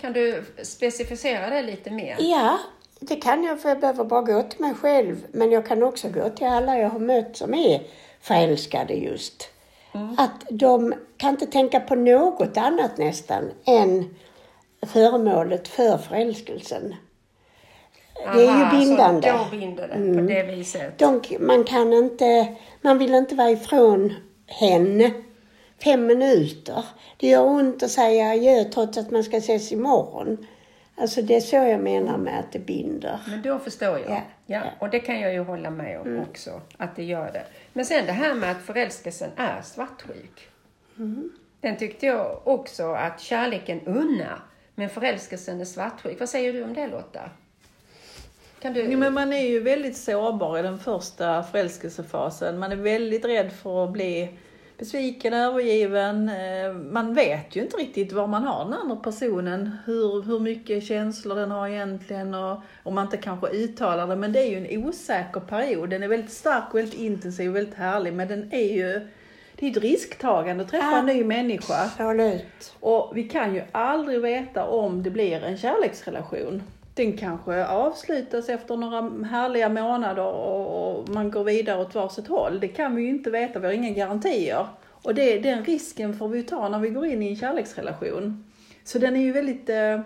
Kan 0.00 0.12
du 0.12 0.44
specificera 0.62 1.50
det 1.50 1.62
lite 1.62 1.90
mer? 1.90 2.16
Ja, 2.18 2.58
det 3.00 3.16
kan 3.16 3.44
jag, 3.44 3.60
för 3.60 3.68
jag 3.68 3.80
behöver 3.80 4.04
bara 4.04 4.22
gå 4.22 4.42
till 4.42 4.60
mig 4.60 4.74
själv. 4.74 5.26
Men 5.32 5.52
jag 5.52 5.66
kan 5.66 5.82
också 5.82 6.08
gå 6.08 6.28
till 6.28 6.46
alla 6.46 6.78
jag 6.78 6.88
har 6.88 6.98
mött 6.98 7.36
som 7.36 7.54
är 7.54 7.82
förälskade 8.20 8.94
just. 8.94 9.48
Att 10.18 10.44
de 10.50 10.94
kan 11.16 11.30
inte 11.30 11.46
tänka 11.46 11.80
på 11.80 11.94
något 11.94 12.56
annat 12.56 12.98
nästan 12.98 13.50
än 13.64 14.14
föremålet 14.86 15.68
för 15.68 15.98
förälskelsen. 15.98 16.94
Det 18.14 18.44
är 18.44 18.48
Aha, 18.48 18.74
ju 18.74 18.78
bindande. 18.78 19.28
Så 19.30 19.38
då 19.38 19.56
binder 19.58 19.88
det 19.88 20.14
på 20.14 20.20
det 20.20 20.42
viset. 20.42 20.98
De, 20.98 21.22
man 21.40 21.64
kan 21.64 21.92
inte, 21.92 22.54
man 22.80 22.98
vill 22.98 23.14
inte 23.14 23.34
vara 23.34 23.50
ifrån 23.50 24.14
henne 24.46 25.12
fem 25.84 26.06
minuter. 26.06 26.84
Det 27.16 27.28
gör 27.28 27.44
ont 27.44 27.82
att 27.82 27.90
säga 27.90 28.30
adjö 28.30 28.64
trots 28.64 28.98
att 28.98 29.10
man 29.10 29.24
ska 29.24 29.36
ses 29.36 29.72
imorgon. 29.72 30.46
Alltså 30.96 31.22
det 31.22 31.36
är 31.36 31.40
så 31.40 31.56
jag 31.56 31.80
menar 31.80 32.18
med 32.18 32.38
att 32.38 32.52
det 32.52 32.58
binder. 32.58 33.18
Men 33.28 33.42
då 33.42 33.58
förstår 33.58 33.98
jag. 33.98 34.10
Ja, 34.10 34.20
Ja, 34.46 34.62
och 34.78 34.90
det 34.90 35.00
kan 35.00 35.20
jag 35.20 35.32
ju 35.32 35.40
hålla 35.40 35.70
med 35.70 36.00
om 36.00 36.24
också, 36.30 36.60
att 36.76 36.96
det 36.96 37.04
gör 37.04 37.32
det. 37.32 37.44
Men 37.72 37.84
sen 37.84 38.06
det 38.06 38.12
här 38.12 38.34
med 38.34 38.50
att 38.50 38.62
förälskelsen 38.62 39.30
är 39.36 39.62
svartsjuk. 39.62 40.48
Den 41.60 41.76
tyckte 41.76 42.06
jag 42.06 42.40
också 42.44 42.92
att 42.92 43.20
kärleken 43.20 43.80
unnar, 43.86 44.38
men 44.74 44.88
förälskelsen 44.88 45.60
är 45.60 45.64
svartsjuk. 45.64 46.20
Vad 46.20 46.28
säger 46.28 46.52
du 46.52 46.64
om 46.64 46.74
det 46.74 46.86
Lotta? 46.86 47.30
Kan 48.60 48.72
du... 48.72 48.82
Jo, 48.82 48.98
men 48.98 49.14
man 49.14 49.32
är 49.32 49.46
ju 49.46 49.60
väldigt 49.60 49.96
sårbar 49.96 50.58
i 50.58 50.62
den 50.62 50.78
första 50.78 51.42
förälskelsefasen. 51.42 52.58
Man 52.58 52.72
är 52.72 52.76
väldigt 52.76 53.24
rädd 53.24 53.52
för 53.52 53.84
att 53.84 53.92
bli 53.92 54.38
besviken, 54.78 55.34
övergiven. 55.34 56.28
Eh, 56.28 56.72
man 56.72 57.14
vet 57.14 57.56
ju 57.56 57.60
inte 57.62 57.76
riktigt 57.76 58.12
var 58.12 58.26
man 58.26 58.44
har 58.44 58.64
den 58.64 58.74
andra 58.74 58.96
personen. 58.96 59.76
Hur, 59.84 60.22
hur 60.22 60.40
mycket 60.40 60.84
känslor 60.84 61.36
den 61.36 61.50
har 61.50 61.68
egentligen 61.68 62.34
och 62.34 62.60
om 62.82 62.94
man 62.94 63.04
inte 63.04 63.16
kanske 63.16 63.48
uttalar 63.48 64.06
det. 64.06 64.16
Men 64.16 64.32
det 64.32 64.40
är 64.40 64.50
ju 64.50 64.66
en 64.66 64.84
osäker 64.84 65.40
period. 65.40 65.90
Den 65.90 66.02
är 66.02 66.08
väldigt 66.08 66.32
stark, 66.32 66.74
väldigt 66.74 67.00
intensiv 67.00 67.50
väldigt 67.50 67.74
härlig. 67.74 68.12
Men 68.12 68.28
den 68.28 68.52
är 68.52 68.72
ju, 68.72 69.08
det 69.62 69.68
är 69.68 69.70
ett 69.70 69.82
risktagande 69.82 70.64
att 70.64 70.70
träffa 70.70 70.90
Ja. 70.90 70.98
en 70.98 71.06
ny 71.06 71.24
människa. 71.24 71.74
Absolut. 71.84 72.74
Och 72.80 73.12
vi 73.14 73.22
kan 73.28 73.54
ju 73.54 73.62
aldrig 73.72 74.20
veta 74.20 74.66
om 74.66 75.02
det 75.02 75.10
blir 75.10 75.44
en 75.44 75.56
kärleksrelation. 75.56 76.62
Den 76.94 77.16
kanske 77.16 77.66
avslutas 77.66 78.48
efter 78.48 78.76
några 78.76 79.26
härliga 79.26 79.68
månader 79.68 80.24
och 80.26 81.08
man 81.08 81.30
går 81.30 81.44
vidare 81.44 81.80
åt 81.80 81.94
varsitt 81.94 82.26
håll. 82.28 82.60
Det 82.60 82.68
kan 82.68 82.96
vi 82.96 83.02
ju 83.02 83.08
inte 83.08 83.30
veta, 83.30 83.58
vi 83.58 83.66
har 83.66 83.72
inga 83.74 83.90
garantier. 83.90 84.66
Och 84.84 85.14
det, 85.14 85.38
den 85.38 85.64
risken 85.64 86.14
får 86.18 86.28
vi 86.28 86.42
ta 86.42 86.68
när 86.68 86.78
vi 86.78 86.88
går 86.90 87.06
in 87.06 87.22
i 87.22 87.28
en 87.28 87.36
kärleksrelation. 87.36 88.44
Så 88.84 88.98
den 88.98 89.16
är 89.16 89.20
ju 89.20 89.32
väldigt, 89.32 89.68
eh, 89.68 90.00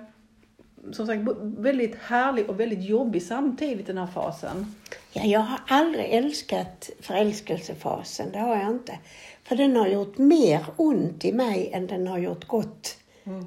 som 0.93 1.07
sagt, 1.07 1.23
väldigt 1.41 1.95
härlig 2.03 2.49
och 2.51 2.61
väldigt 2.61 2.83
jobbig 2.85 3.23
samtidigt 3.23 3.87
den 3.87 3.99
här 3.99 4.07
fasen. 4.07 4.75
Ja, 5.13 5.23
jag 5.25 5.41
har 5.41 5.61
aldrig 5.69 6.05
älskat 6.11 6.91
förälskelsefasen, 7.01 8.33
det 8.33 8.39
har 8.39 8.57
jag 8.57 8.69
inte. 8.71 8.99
För 9.45 9.57
den 9.57 9.77
har 9.77 9.87
gjort 9.89 10.19
mer 10.19 10.65
ont 10.77 11.25
i 11.25 11.33
mig 11.33 11.71
än 11.73 11.87
den 11.87 12.07
har 12.07 12.19
gjort 12.19 12.45
gott. 12.47 12.97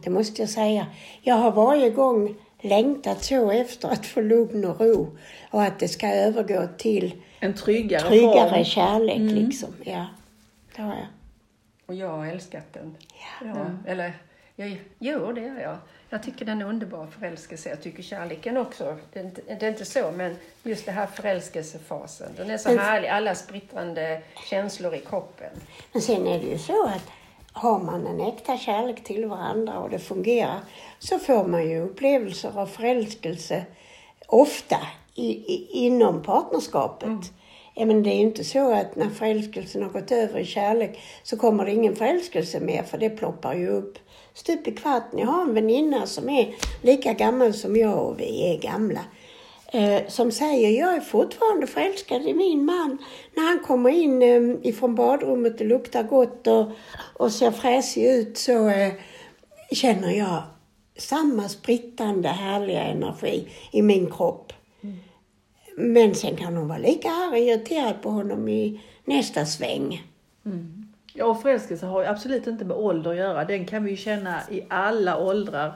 Det 0.04 0.10
måste 0.10 0.42
jag 0.42 0.50
säga. 0.50 0.88
Jag 1.22 1.36
har 1.36 1.52
varje 1.52 1.90
gång 1.90 2.36
längtat 2.62 3.24
så 3.24 3.52
efter 3.52 3.90
att 3.90 4.06
få 4.06 4.22
lugn 4.22 4.66
och 4.66 4.80
ro 4.82 5.18
och 5.52 5.64
att 5.64 5.80
det 5.80 5.88
ska 5.88 6.08
övergå 6.14 6.68
till 6.78 7.14
En 7.40 7.54
tryggare, 7.54 8.08
tryggare 8.08 8.50
form. 8.50 8.64
kärlek 8.64 9.18
liksom. 9.20 9.70
Ja, 9.84 10.06
det 10.76 10.82
har 10.82 10.94
jag. 10.94 11.08
Och 11.86 11.96
jag 11.96 12.10
har 12.18 12.26
älskat 12.26 12.74
den. 12.74 12.96
Ja. 13.42 13.48
Ja, 13.56 13.92
Eller, 13.92 14.14
jag, 14.56 14.82
jo, 15.00 15.32
det 15.32 15.42
gör 15.42 15.60
jag. 15.60 15.78
Jag 16.10 16.24
tycker 16.24 16.46
den 16.46 16.62
är 16.62 16.66
underbar 16.66 17.08
förälskelse. 17.20 17.70
Jag 17.70 17.82
tycker 17.82 18.04
kärleken 18.04 18.58
också. 18.58 18.98
Det 19.14 19.20
är, 19.20 19.24
inte, 19.24 19.42
det 19.60 19.66
är 19.66 19.70
inte 19.70 19.86
så, 19.86 20.12
men 20.12 20.36
just 20.64 20.86
det 20.86 20.92
här 20.92 21.08
förälskelsefasen. 21.08 22.32
Den 22.38 22.50
är 22.50 22.58
så 22.58 22.70
Men- 22.70 22.80
härlig. 22.80 23.08
Alla 23.10 23.36
sprittrande 23.36 24.22
känslor 24.50 24.96
i 24.96 25.00
kroppen. 25.00 25.50
Men 25.94 26.02
sen 26.02 26.28
är 26.28 26.40
det 26.40 26.46
ju 26.48 26.58
så 26.58 26.86
att 26.86 27.04
har 27.52 27.80
man 27.80 28.08
en 28.08 28.22
äkta 28.22 28.58
kärlek 28.58 29.04
till 29.04 29.26
varandra 29.26 29.80
och 29.80 29.90
det 29.90 30.00
fungerar 30.00 30.60
så 31.00 31.20
får 31.20 31.48
man 31.48 31.70
ju 31.70 31.82
upplevelser 31.82 32.52
av 32.60 32.66
förälskelse 32.66 33.66
ofta 34.28 34.78
i, 35.16 35.28
i, 35.32 35.68
inom 35.72 36.24
partnerskapet. 36.24 37.10
Ja, 37.74 37.86
men 37.86 38.04
det 38.04 38.10
är 38.10 38.16
ju 38.16 38.22
inte 38.22 38.44
så 38.44 38.74
att 38.74 38.96
när 38.96 39.10
förälskelsen 39.10 39.84
har 39.84 39.90
gått 39.90 40.12
över 40.12 40.40
i 40.40 40.46
kärlek 40.46 41.00
så 41.24 41.38
kommer 41.38 41.66
det 41.66 41.72
ingen 41.72 41.96
förälskelse 41.96 42.60
mer 42.60 42.84
för 42.84 42.98
det 42.98 43.10
ploppar 43.10 43.54
ju 43.54 43.68
upp 43.68 43.98
stup 44.34 44.68
i 44.68 44.72
kvarten. 44.72 45.20
Jag 45.20 45.28
har 45.28 45.42
en 45.42 45.54
väninna 45.54 46.06
som 46.06 46.30
är 46.30 46.56
lika 46.82 47.14
gammal 47.14 47.54
som 47.54 47.76
jag 47.76 48.08
och 48.08 48.20
vi 48.20 48.54
är 48.54 48.62
gamla 48.62 49.02
eh, 49.74 50.08
som 50.08 50.32
säger 50.32 50.70
jag 50.80 50.96
är 50.96 51.02
fortfarande 51.02 51.68
förälskad 51.68 52.22
i 52.22 52.34
min 52.34 52.66
man. 52.66 52.98
När 53.36 53.44
han 53.44 53.60
kommer 53.60 53.90
in 53.90 54.22
eh, 54.22 54.70
ifrån 54.70 54.96
badrummet 54.96 55.62
och 55.62 55.68
luktar 55.68 56.04
gott 56.04 56.48
och, 56.48 56.72
och 57.14 57.32
ser 57.32 57.52
fräsig 57.52 58.06
ut 58.06 58.38
så 58.38 58.70
eh, 58.70 58.94
känner 59.72 60.12
jag 60.12 60.44
samma 60.98 61.50
sprittande 61.50 62.30
härliga 62.30 62.84
energi 62.84 63.48
i 63.72 63.82
min 63.82 64.12
kropp. 64.12 64.54
Men 65.78 66.16
sen 66.16 66.36
kan 66.36 66.56
hon 66.56 66.68
vara 66.68 66.78
lika 66.78 67.10
arg 67.10 67.32
och 67.32 67.38
irriterad 67.38 68.02
på 68.02 68.10
honom 68.10 68.50
i 68.50 68.82
nästa 69.06 69.46
sväng. 69.46 70.04
Ja, 71.20 71.26
och 71.26 71.42
förälskelse 71.42 71.86
har 71.86 72.02
ju 72.02 72.08
absolut 72.08 72.48
inte 72.48 72.66
med 72.66 72.78
ålder 72.78 73.12
att 73.12 73.18
göra. 73.18 73.46
Den 73.46 73.66
kan 73.66 73.84
vi 73.84 73.92
ju 73.92 73.98
känna 73.98 74.42
i 74.52 74.62
alla 74.68 75.18
åldrar. 75.18 75.74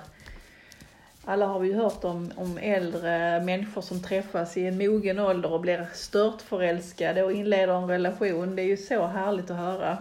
Alla 1.26 1.46
har 1.46 1.60
vi 1.60 1.68
ju 1.68 1.74
hört 1.74 2.04
om, 2.04 2.32
om 2.36 2.58
äldre 2.58 3.42
människor 3.44 3.82
som 3.82 4.04
träffas 4.04 4.58
i 4.58 4.66
en 4.66 4.78
mogen 4.78 5.20
ålder 5.20 5.54
och 5.54 5.62
blir 5.62 5.88
stört 5.94 6.42
förälskade 6.42 7.24
och 7.24 7.32
inleder 7.32 7.74
en 7.74 7.88
relation. 7.88 8.56
Det 8.56 8.62
är 8.62 8.66
ju 8.66 8.78
så 8.78 9.08
härligt 9.08 9.52
att 9.52 9.58
höra. 9.58 9.98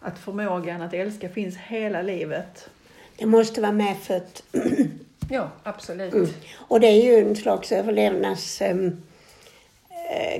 Att 0.00 0.18
förmågan 0.18 0.82
att 0.82 0.94
älska 0.94 1.28
finns 1.28 1.56
hela 1.56 2.02
livet. 2.02 2.68
Det 3.16 3.26
måste 3.26 3.60
vara 3.60 3.72
medfött. 3.72 4.42
Ja, 5.32 5.50
absolut. 5.62 6.14
Mm. 6.14 6.28
Och 6.56 6.80
det 6.80 6.86
är 6.86 7.04
ju 7.04 7.28
en 7.28 7.36
slags 7.36 7.72
överlevnads 7.72 8.62
eh, 8.62 8.76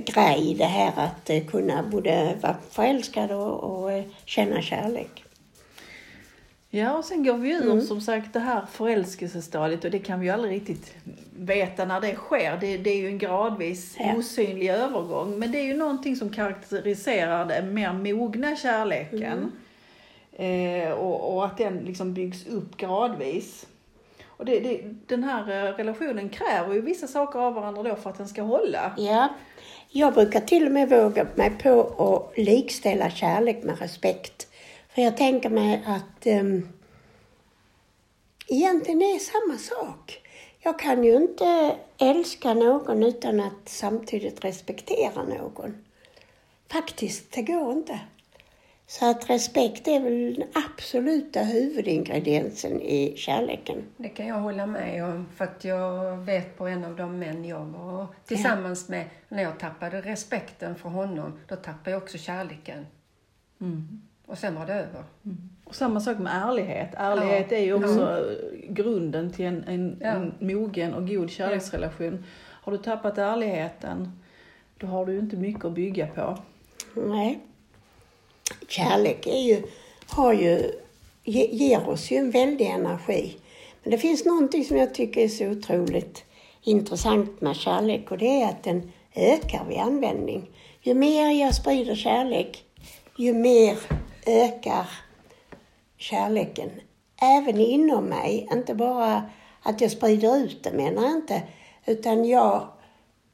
grej 0.04 0.54
det 0.58 0.64
här 0.64 0.92
att 0.96 1.30
eh, 1.30 1.44
kunna 1.46 1.82
både 1.82 2.34
vara 2.42 2.56
förälskad 2.70 3.30
och, 3.30 3.64
och 3.64 3.92
eh, 3.92 4.04
känna 4.24 4.62
kärlek. 4.62 5.24
Ja, 6.72 6.92
och 6.98 7.04
sen 7.04 7.24
går 7.24 7.36
vi 7.36 7.50
ur 7.52 7.62
Mm. 7.62 7.80
som 7.82 8.00
sagt 8.00 8.32
det 8.32 8.40
här 8.40 8.66
förälskelsestadiet 8.72 9.84
och 9.84 9.90
det 9.90 9.98
kan 9.98 10.20
vi 10.20 10.26
ju 10.26 10.32
aldrig 10.32 10.52
riktigt 10.52 10.94
veta 11.36 11.84
när 11.84 12.00
det 12.00 12.14
sker. 12.14 12.58
Det, 12.60 12.76
det 12.76 12.90
är 12.90 12.96
ju 12.96 13.06
en 13.06 13.18
gradvis 13.18 13.96
Ja. 13.98 14.14
osynlig 14.16 14.68
övergång. 14.68 15.38
Men 15.38 15.52
det 15.52 15.58
är 15.58 15.64
ju 15.64 15.76
någonting 15.76 16.16
som 16.16 16.30
karaktäriserar 16.30 17.44
den 17.44 17.74
mer 17.74 17.92
mogna 17.92 18.56
kärleken. 18.56 19.52
Mm. 20.38 20.82
Eh, 20.86 20.92
och, 20.92 21.34
och 21.36 21.44
att 21.46 21.58
den 21.58 21.76
liksom 21.78 22.14
byggs 22.14 22.46
upp 22.46 22.76
gradvis. 22.76 23.66
Och 24.40 24.46
det, 24.46 24.60
det, 24.60 24.80
den 25.06 25.24
här 25.24 25.40
eh, 25.40 25.72
relationen 25.72 26.28
kräver 26.28 26.74
ju 26.74 26.80
vissa 26.80 27.06
saker 27.06 27.38
av 27.38 27.54
varandra 27.54 27.82
då 27.82 27.96
för 27.96 28.10
att 28.10 28.18
den 28.18 28.28
ska 28.28 28.42
hålla. 28.42 28.94
Ja, 28.98 29.28
jag 29.88 30.14
brukar 30.14 30.40
till 30.40 30.66
och 30.66 30.72
med 30.72 30.88
våga 30.88 31.26
mig 31.34 31.50
på 31.50 31.80
att 31.80 32.38
likställa 32.38 33.10
kärlek 33.10 33.62
med 33.62 33.78
respekt. 33.78 34.48
För 34.94 35.02
jag 35.02 35.16
tänker 35.16 35.50
mig 35.50 35.84
att 35.86 36.26
um, 36.26 36.68
egentligen 38.48 38.98
det 38.98 39.04
är 39.04 39.18
samma 39.18 39.58
sak. 39.58 40.20
Jag 40.60 40.78
kan 40.78 41.04
ju 41.04 41.16
inte 41.16 41.76
älska 41.98 42.54
någon 42.54 43.02
utan 43.02 43.40
att 43.40 43.68
samtidigt 43.68 44.44
respektera 44.44 45.22
någon. 45.22 45.84
Faktiskt, 46.72 47.32
det 47.32 47.42
går 47.42 47.72
inte. 47.72 48.00
Så 48.90 49.10
att 49.10 49.30
respekt 49.30 49.88
är 49.88 50.00
väl 50.00 50.34
den 50.34 50.48
absoluta 50.64 51.40
huvudingrediensen 51.40 52.82
i 52.82 53.16
kärleken. 53.16 53.76
Det 53.96 54.08
kan 54.08 54.26
jag 54.26 54.34
hålla 54.34 54.66
med 54.66 55.04
om, 55.04 55.26
för 55.36 55.44
att 55.44 55.64
jag 55.64 56.16
vet 56.16 56.58
på 56.58 56.66
en 56.66 56.84
av 56.84 56.96
de 56.96 57.18
män 57.18 57.44
jag 57.44 57.64
var 57.64 58.06
tillsammans 58.24 58.88
med, 58.88 59.04
när 59.28 59.42
jag 59.42 59.58
tappade 59.58 60.00
respekten 60.00 60.74
för 60.74 60.88
honom, 60.88 61.38
då 61.48 61.56
tappade 61.56 61.90
jag 61.90 62.02
också 62.02 62.18
kärleken. 62.18 62.86
Och 64.26 64.38
sen 64.38 64.54
var 64.54 64.66
det 64.66 64.72
över. 64.72 65.04
Och 65.64 65.74
samma 65.74 66.00
sak 66.00 66.18
med 66.18 66.32
ärlighet. 66.48 66.90
Ärlighet 66.94 67.52
är 67.52 67.58
ju 67.58 67.72
också 67.74 68.24
grunden 68.68 69.32
till 69.32 69.44
en, 69.44 69.64
en, 69.64 69.96
Ja. 70.00 70.06
en 70.06 70.34
mogen 70.38 70.94
och 70.94 71.08
god 71.08 71.30
kärleksrelation. 71.30 72.24
Har 72.62 72.72
du 72.72 72.78
tappat 72.78 73.18
ärligheten, 73.18 74.20
då 74.76 74.86
har 74.86 75.06
du 75.06 75.18
inte 75.18 75.36
mycket 75.36 75.64
att 75.64 75.72
bygga 75.72 76.06
på. 76.06 76.38
Nej. 76.94 77.40
Kärlek 78.68 79.26
är 79.26 79.40
ju, 79.40 79.62
har 80.06 80.32
ju, 80.32 80.72
ger 81.24 81.88
oss 81.88 82.10
ju 82.10 82.16
en 82.16 82.30
väldig 82.30 82.66
energi. 82.66 83.36
Men 83.82 83.90
det 83.90 83.98
finns 83.98 84.24
någonting 84.24 84.64
som 84.64 84.76
jag 84.76 84.94
tycker 84.94 85.20
är 85.20 85.28
så 85.28 85.46
otroligt 85.46 86.24
intressant 86.62 87.40
med 87.40 87.56
kärlek 87.56 88.10
och 88.10 88.18
det 88.18 88.42
är 88.42 88.48
att 88.48 88.62
den 88.62 88.92
ökar 89.14 89.64
vid 89.68 89.78
användning. 89.78 90.50
Ju 90.82 90.94
mer 90.94 91.30
jag 91.30 91.54
sprider 91.54 91.94
kärlek, 91.94 92.64
ju 93.16 93.34
mer 93.34 93.78
ökar 94.26 94.88
kärleken. 95.96 96.70
Även 97.22 97.60
inom 97.60 98.04
mig, 98.04 98.48
inte 98.52 98.74
bara 98.74 99.30
att 99.62 99.80
jag 99.80 99.90
sprider 99.90 100.36
ut 100.36 100.62
det 100.62 100.72
menar 100.72 101.02
jag 101.02 101.12
inte, 101.12 101.42
utan 101.86 102.24
jag 102.24 102.68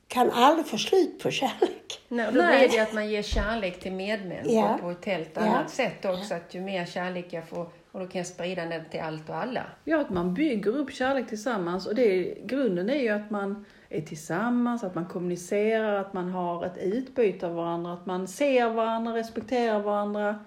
kan 0.08 0.30
aldrig 0.30 0.66
få 0.66 0.78
slut 0.78 1.18
på 1.22 1.30
kärlek. 1.30 2.00
Nej, 2.08 2.26
och 2.26 2.32
då 2.34 2.40
Nej. 2.42 2.58
blir 2.68 2.78
det 2.78 2.82
att 2.82 2.92
man 2.92 3.10
ger 3.10 3.22
kärlek 3.22 3.80
till 3.80 3.92
medmänniskor 3.92 4.52
Ja. 4.54 4.78
på 4.80 4.90
ett 4.90 5.04
helt 5.04 5.30
Ja. 5.34 5.40
annat 5.40 5.70
sätt 5.70 6.04
också. 6.04 6.34
Att 6.34 6.54
ju 6.54 6.60
mer 6.60 6.84
kärlek 6.86 7.26
jag 7.30 7.48
får, 7.48 7.66
och 7.92 8.00
då 8.00 8.06
kan 8.06 8.18
jag 8.18 8.26
sprida 8.26 8.64
den 8.66 8.82
till 8.90 9.00
allt 9.00 9.28
och 9.28 9.36
alla. 9.36 9.62
Ja, 9.84 10.00
att 10.00 10.10
man 10.10 10.34
bygger 10.34 10.76
upp 10.76 10.92
kärlek 10.92 11.28
tillsammans 11.28 11.86
och 11.86 11.94
det, 11.94 12.34
grunden 12.44 12.90
är 12.90 13.02
ju 13.02 13.08
att 13.08 13.30
man 13.30 13.64
är 13.88 14.00
tillsammans, 14.00 14.84
att 14.84 14.94
man 14.94 15.06
kommunicerar, 15.06 15.92
att 16.00 16.12
man 16.12 16.30
har 16.30 16.64
ett 16.64 16.78
utbyte 16.78 17.46
av 17.46 17.54
varandra, 17.54 17.92
att 17.92 18.06
man 18.06 18.28
ser 18.28 18.68
varandra, 18.70 19.14
respekterar 19.14 19.80
varandra, 19.80 20.38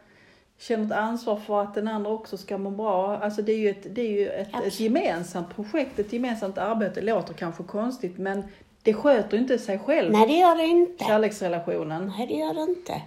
känner 0.58 0.86
ett 0.86 0.92
ansvar 0.92 1.36
för 1.36 1.62
att 1.62 1.74
den 1.76 1.88
andra 1.88 2.12
också 2.12 2.38
ska 2.38 2.58
må 2.58 2.70
bra. 2.72 3.18
Alltså 3.18 3.42
det 3.42 3.52
är 3.52 3.58
ju 3.58 3.70
ett, 3.70 3.96
det 3.96 4.02
är 4.02 4.12
ju 4.12 4.30
ett, 4.30 4.50
ett 4.66 4.80
gemensamt 4.80 5.56
projekt, 5.56 6.00
ett 6.00 6.14
gemensamt 6.14 6.58
arbete. 6.58 7.00
Det 7.00 7.06
låter 7.06 7.34
kanske 7.34 7.64
konstigt 7.64 8.18
men 8.18 8.44
det 8.84 8.94
sköter 8.94 9.38
inte 9.38 9.60
sig 9.60 9.80
själv, 9.80 10.12
Nej, 10.12 10.28
det 10.28 10.34
gör 10.34 10.56
det 10.56 10.66
inte. 10.66 11.04
kärleksrelationen. 11.04 12.14
Nej, 12.18 12.28
det 12.28 12.34
gör 12.34 12.54
det 12.54 12.62
inte. 12.62 13.02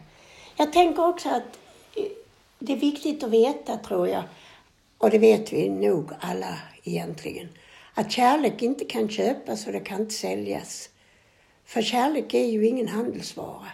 Jag 0.57 0.73
tänker 0.73 1.09
också 1.09 1.29
att 1.29 1.59
eh, 1.97 2.05
det 2.59 2.73
är 2.73 2.77
viktigt 2.77 3.23
att 3.25 3.31
veta, 3.31 3.77
tror 3.77 4.09
jag, 4.09 4.23
och 4.99 5.11
det 5.11 5.19
vet 5.19 5.53
vi 5.53 5.69
nog 5.69 6.11
alla 6.21 6.59
egentligen, 6.85 7.49
att 7.95 8.13
kärlek 8.13 8.63
inte 8.63 8.85
kan 8.85 9.09
köpas 9.09 9.67
och 9.67 9.73
det 9.73 9.81
kan 9.81 10.01
inte 10.01 10.15
säljas. 10.15 10.89
För 11.65 11.83
kärlek 11.83 12.35
är 12.35 12.45
ju 12.47 12.67
ingen 12.67 12.89
handelsvara. 12.89 13.69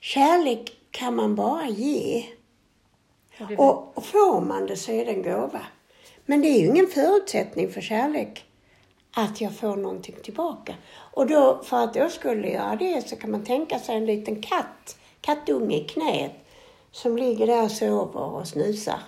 Kärlek 0.00 0.72
kan 0.90 1.16
man 1.16 1.34
bara 1.34 1.68
ge. 1.68 2.24
Och 3.58 3.96
och 3.96 4.06
får 4.06 4.40
man 4.40 4.66
det 4.66 4.76
så 4.76 4.92
är 4.92 5.04
det 5.04 5.12
en 5.12 5.22
gåva. 5.22 5.60
Men 6.26 6.40
det 6.40 6.48
är 6.48 6.58
ju 6.60 6.66
ingen 6.66 6.86
förutsättning 6.86 7.70
för 7.70 7.80
kärlek 7.80 8.44
att 9.14 9.40
jag 9.40 9.56
får 9.56 9.76
någonting 9.76 10.16
tillbaka. 10.22 10.74
Och 11.12 11.26
då, 11.26 11.62
för 11.64 11.84
att 11.84 11.96
jag 11.96 12.12
skulle 12.12 12.48
göra 12.48 12.76
det 12.76 13.08
så 13.08 13.16
kan 13.16 13.30
man 13.30 13.44
tänka 13.44 13.78
sig 13.78 13.96
en 13.96 14.06
liten 14.06 14.42
katt, 14.42 14.98
kattunge 15.20 15.76
i 15.76 15.84
knät, 15.84 16.32
som 16.90 17.16
ligger 17.16 17.46
där 17.46 17.62
och 17.62 17.70
sover 17.70 18.20
och 18.20 18.48
snusar. 18.48 18.98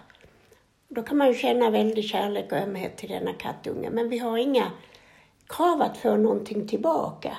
Då 0.88 1.02
kan 1.02 1.16
man 1.16 1.28
ju 1.28 1.34
känna 1.34 1.70
väldig 1.70 2.04
kärlek 2.04 2.52
och 2.52 2.58
ömhet 2.58 2.96
till 2.96 3.08
denna 3.08 3.32
kattunge, 3.32 3.90
men 3.90 4.08
vi 4.08 4.18
har 4.18 4.38
inga 4.38 4.72
krav 5.48 5.82
att 5.82 5.96
få 5.96 6.16
någonting 6.16 6.68
tillbaka. 6.68 7.36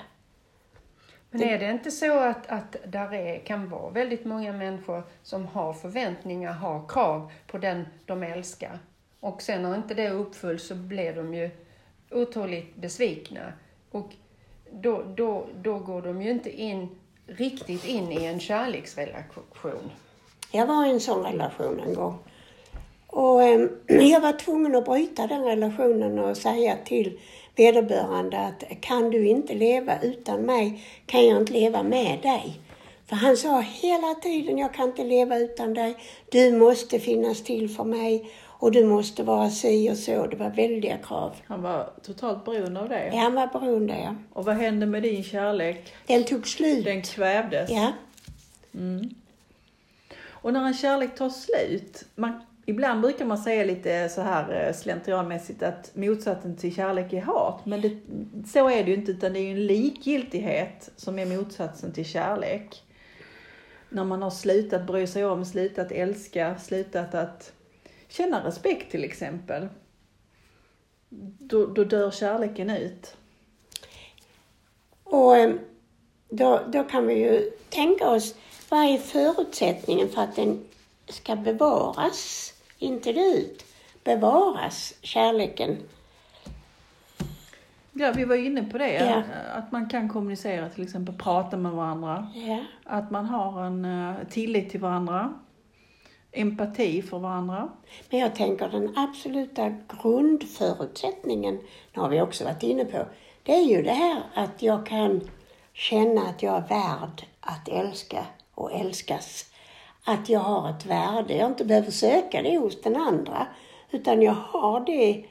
Men 1.29 1.43
är 1.43 1.59
det 1.59 1.71
inte 1.71 1.91
så 1.91 2.19
att, 2.19 2.47
att 2.47 2.75
där 2.85 3.13
är, 3.13 3.39
kan 3.39 3.69
vara 3.69 3.89
väldigt 3.89 4.25
många 4.25 4.53
människor 4.53 5.03
som 5.23 5.45
har 5.45 5.73
förväntningar, 5.73 6.51
har 6.53 6.87
krav 6.87 7.31
på 7.47 7.57
den 7.57 7.85
de 8.05 8.23
älskar. 8.23 8.79
Och 9.19 9.41
sen 9.41 9.61
när 9.61 9.75
inte 9.75 9.93
det 9.93 10.09
uppfylls 10.09 10.67
så 10.67 10.75
blir 10.75 11.13
de 11.13 11.33
ju 11.33 11.49
otroligt 12.11 12.75
besvikna. 12.75 13.53
Och 13.91 14.13
då, 14.71 15.03
då, 15.15 15.47
då 15.63 15.79
går 15.79 16.01
de 16.01 16.21
ju 16.21 16.31
inte 16.31 16.61
in 16.61 16.89
riktigt 17.27 17.85
in 17.85 18.11
i 18.11 18.25
en 18.25 18.39
kärleksrelation. 18.39 19.91
Jag 20.51 20.67
var 20.67 20.85
i 20.85 20.89
en 20.89 20.99
sån 20.99 21.23
relation 21.23 21.79
en 21.79 21.93
gång. 21.93 22.17
Och 23.07 23.43
eh, 23.43 23.69
jag 23.87 24.21
var 24.21 24.33
tvungen 24.33 24.75
att 24.75 24.85
bryta 24.85 25.27
den 25.27 25.43
relationen 25.43 26.19
och 26.19 26.37
säga 26.37 26.77
till 26.85 27.19
vederbörande 27.55 28.39
att 28.39 28.81
kan 28.81 29.09
du 29.09 29.27
inte 29.27 29.53
leva 29.53 30.01
utan 30.01 30.41
mig 30.41 30.83
kan 31.05 31.27
jag 31.27 31.41
inte 31.41 31.53
leva 31.53 31.83
med 31.83 32.19
dig. 32.21 32.59
För 33.05 33.15
han 33.15 33.37
sa 33.37 33.59
hela 33.59 34.15
tiden, 34.15 34.57
jag 34.57 34.73
kan 34.73 34.89
inte 34.89 35.03
leva 35.03 35.37
utan 35.37 35.73
dig. 35.73 35.95
Du 36.29 36.57
måste 36.57 36.99
finnas 36.99 37.43
till 37.43 37.69
för 37.69 37.83
mig 37.83 38.31
och 38.59 38.71
du 38.71 38.85
måste 38.85 39.23
vara 39.23 39.49
si 39.49 39.91
och 39.91 39.97
så. 39.97 40.27
Det 40.27 40.35
var 40.35 40.49
väldiga 40.49 40.97
krav. 40.97 41.35
Han 41.47 41.61
var 41.61 41.89
totalt 42.03 42.45
beroende 42.45 42.79
av 42.79 42.89
det. 42.89 43.09
Ja, 43.13 43.19
han 43.19 43.33
var 43.33 43.47
beroende, 43.47 43.99
ja. 43.99 44.15
Och 44.33 44.45
vad 44.45 44.55
hände 44.55 44.85
med 44.85 45.03
din 45.03 45.23
kärlek? 45.23 45.93
Den 46.07 46.23
tog 46.23 46.47
slut. 46.47 46.85
Den 46.85 47.01
kvävdes. 47.01 47.69
Ja. 47.69 47.93
Och 50.29 50.53
när 50.53 50.65
en 50.65 50.73
kärlek 50.73 51.15
tar 51.15 51.29
slut, 51.29 52.05
man, 52.15 52.41
ibland 52.65 53.01
brukar 53.01 53.25
man 53.25 53.37
säga 53.37 53.63
lite 53.63 54.09
så 54.09 54.21
här 54.21 54.65
eh, 54.67 54.73
slentrianmässigt 54.73 55.63
att 55.63 55.91
motsatsen 55.95 56.55
till 56.55 56.75
kärlek 56.75 57.13
är 57.13 57.21
hat. 57.21 57.65
Men 57.65 57.81
det, 57.81 57.97
så 58.47 58.69
är 58.69 58.83
det 58.83 58.91
ju 58.91 58.97
inte, 58.97 59.11
utan 59.11 59.33
det 59.33 59.39
är 59.39 59.43
ju 59.43 59.51
en 59.51 59.67
likgiltighet 59.67 60.89
som 60.95 61.19
är 61.19 61.25
motsatsen 61.25 61.93
till 61.93 62.05
kärlek. 62.05 62.83
När 63.89 64.03
man 64.03 64.21
har 64.21 64.29
slutat 64.29 64.87
bry 64.87 65.07
sig 65.07 65.25
om, 65.25 65.45
slutat 65.45 65.91
älska, 65.91 66.57
slutat 66.57 67.15
att 67.15 67.53
känna 68.07 68.47
respekt 68.47 68.91
till 68.91 69.03
exempel. 69.03 69.67
Då, 71.39 71.65
då 71.65 71.83
dör 71.83 72.11
kärleken 72.11 72.69
ut. 72.69 73.17
Och 75.03 75.37
eh, 75.37 75.53
då, 76.29 76.61
då 76.67 76.83
kan 76.83 77.07
vi 77.07 77.13
ju 77.13 77.51
tänka 77.69 78.09
oss, 78.09 78.35
vad 78.69 78.79
är 78.79 78.97
förutsättningen 78.97 80.09
för 80.09 80.21
att 80.21 80.35
den 80.35 80.65
ska 81.07 81.35
bevaras, 81.35 82.53
inte 82.77 83.13
dö 83.13 83.21
ut, 83.21 83.65
bevaras, 84.03 84.93
kärleken? 85.01 85.77
Ja, 87.99 88.11
vi 88.15 88.25
var 88.25 88.35
inne 88.35 88.63
på 88.63 88.77
det. 88.77 88.93
Ja. 88.93 89.23
Att 89.53 89.71
man 89.71 89.89
kan 89.89 90.09
kommunicera, 90.09 90.69
till 90.69 90.83
exempel 90.83 91.15
prata 91.15 91.57
med 91.57 91.71
varandra. 91.71 92.31
Ja. 92.35 92.63
Att 92.83 93.11
man 93.11 93.25
har 93.25 93.63
en 93.63 93.85
eh, 93.85 94.15
tillit 94.29 94.69
till 94.69 94.79
varandra. 94.79 95.33
Empati 96.37 97.01
för 97.01 97.19
varandra. 97.19 97.69
Men 98.09 98.19
jag 98.19 98.35
tänker 98.35 98.69
den 98.69 98.97
absoluta 98.97 99.73
grundförutsättningen, 100.01 101.59
det 101.93 101.99
har 101.99 102.09
vi 102.09 102.21
också 102.21 102.43
varit 102.43 102.63
inne 102.63 102.85
på, 102.85 103.05
det 103.43 103.53
är 103.55 103.63
ju 103.63 103.81
det 103.81 103.91
här 103.91 104.23
att 104.33 104.61
jag 104.61 104.85
kan 104.85 105.21
känna 105.73 106.21
att 106.21 106.43
jag 106.43 106.55
är 106.55 106.67
värd 106.67 107.25
att 107.39 107.69
älska 107.69 108.25
och 108.53 108.71
älskas. 108.71 109.45
Att 110.05 110.29
jag 110.29 110.39
har 110.39 110.69
ett 110.69 110.85
värde, 110.85 111.33
jag 111.33 111.47
inte 111.49 111.65
behöver 111.65 111.91
söka 111.91 112.41
det 112.41 112.57
hos 112.57 112.81
den 112.81 112.95
andra, 112.95 113.47
utan 113.91 114.21
jag 114.21 114.33
har 114.33 114.79
det 114.79 115.25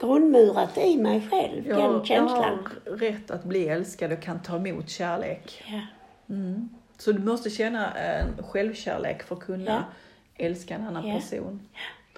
grundmurat 0.00 0.78
i 0.78 0.96
mig 0.96 1.28
själv, 1.30 1.64
den 1.64 1.78
Jag, 1.78 1.94
jag 1.94 2.06
känslan. 2.06 2.58
har 2.84 2.96
rätt 2.96 3.30
att 3.30 3.44
bli 3.44 3.68
älskad 3.68 4.12
och 4.12 4.22
kan 4.22 4.42
ta 4.42 4.56
emot 4.56 4.90
kärlek. 4.90 5.62
Ja. 5.66 5.80
Mm. 6.34 6.68
Så 7.02 7.12
du 7.12 7.18
måste 7.18 7.50
känna 7.50 7.94
en 7.94 8.42
självkärlek 8.42 9.22
för 9.22 9.36
att 9.36 9.40
kunna 9.42 9.84
Ja. 10.38 10.46
älska 10.46 10.74
en 10.74 10.86
annan 10.86 11.08
Ja. 11.08 11.14
person. 11.14 11.60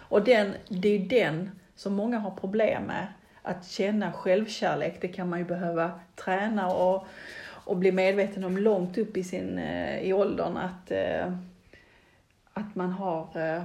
Och 0.01 0.25
den, 0.25 0.55
det 0.69 0.89
är 0.89 0.99
den 0.99 1.51
som 1.77 1.95
många 1.95 2.19
har 2.19 2.31
problem 2.31 2.83
med. 2.83 3.07
Att 3.43 3.69
känna 3.69 4.13
självkärlek, 4.13 4.99
det 5.01 5.09
kan 5.09 5.29
man 5.29 5.39
ju 5.39 5.45
behöva 5.45 5.91
träna 6.17 6.75
och, 6.75 7.07
och 7.47 7.77
bli 7.77 7.93
medveten 7.93 8.45
om 8.45 8.59
långt 8.59 8.99
upp 8.99 9.17
i, 9.17 9.25
sin, 9.25 9.59
eh, 9.59 9.99
i 10.01 10.13
åldern. 10.13 10.57
Att, 10.57 10.91
eh, 10.91 11.33
att 12.53 12.75
man 12.75 12.93
har 12.93 13.29
eh, 13.35 13.63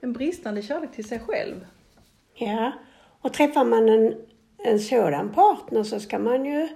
en 0.00 0.12
bristande 0.12 0.62
kärlek 0.62 0.92
till 0.92 1.08
sig 1.08 1.18
själv. 1.18 1.66
Ja, 2.34 2.72
och 3.20 3.32
träffar 3.32 3.64
man 3.64 3.88
en, 3.88 4.14
en 4.64 4.78
sådan 4.80 5.28
partner 5.32 5.82
så 5.82 6.00
ska 6.00 6.18
man 6.18 6.44
ju 6.44 6.68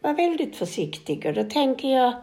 vara 0.00 0.14
väldigt 0.14 0.56
försiktig. 0.56 1.26
Och 1.26 1.34
då 1.34 1.44
tänker 1.44 1.88
jag 1.88 2.14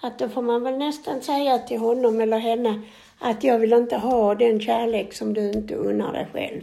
att 0.00 0.18
då 0.18 0.28
får 0.28 0.42
man 0.42 0.62
väl 0.62 0.78
nästan 0.78 1.22
säga 1.22 1.58
till 1.58 1.78
honom 1.78 2.20
eller 2.20 2.38
henne 2.38 2.82
att 3.18 3.44
jag 3.44 3.58
vill 3.58 3.72
inte 3.72 3.96
ha 3.96 4.34
den 4.34 4.60
kärlek 4.60 5.14
som 5.14 5.34
du 5.34 5.50
inte 5.50 5.74
unnar 5.74 6.12
dig 6.12 6.26
själv. 6.32 6.62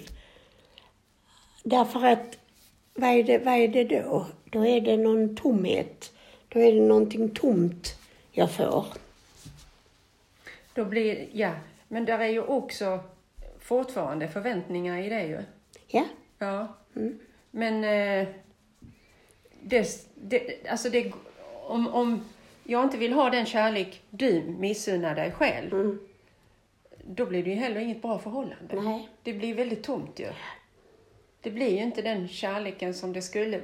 Därför 1.63 2.05
att, 2.05 2.37
vad 2.93 3.09
är 3.09 3.23
det, 3.23 3.37
vad 3.37 3.53
är 3.53 3.67
det 3.67 3.83
då? 3.83 4.25
Då 4.45 4.65
är 4.65 4.81
det 4.81 4.97
någon 4.97 5.35
tomhet. 5.35 6.11
Då 6.49 6.59
är 6.59 6.73
det 6.73 6.81
någonting 6.81 7.29
tomt 7.29 7.95
jag 8.31 8.51
får. 8.51 8.85
Då 10.73 10.85
blir, 10.85 11.27
ja, 11.31 11.51
men 11.87 12.05
där 12.05 12.19
är 12.19 12.27
ju 12.27 12.41
också 12.41 12.99
fortfarande 13.59 14.27
förväntningar 14.27 14.97
i 14.97 15.09
det 15.09 15.23
ju. 15.23 15.43
Ja, 15.87 16.05
Ja. 16.37 16.67
Men 17.51 17.83
eh, 17.83 18.27
det, 19.61 20.07
det, 20.15 20.67
alltså 20.69 20.89
det, 20.89 21.11
om, 21.67 21.87
om 21.87 22.25
jag 22.67 22.83
inte 22.83 22.97
vill 22.97 23.13
ha 23.13 23.29
den 23.29 23.45
kärlek 23.45 24.01
du 24.09 24.43
missunnar 24.43 25.15
dig 25.15 25.31
själv, 25.31 25.97
då 27.03 27.25
blir 27.25 27.43
det 27.43 27.49
ju 27.49 27.55
heller 27.55 27.81
inget 27.81 28.01
bra 28.01 28.19
förhållande. 28.19 28.81
nej. 28.81 29.09
Det 29.23 29.33
blir 29.33 29.55
väldigt 29.55 29.83
tomt 29.83 30.19
ju. 30.19 30.27
Det 31.41 31.51
blir 31.51 31.69
ju 31.69 31.83
inte 31.83 32.01
den 32.01 32.27
kärleken 32.27 32.93
som 32.93 33.13
det 33.13 33.21
skulle 33.21 33.61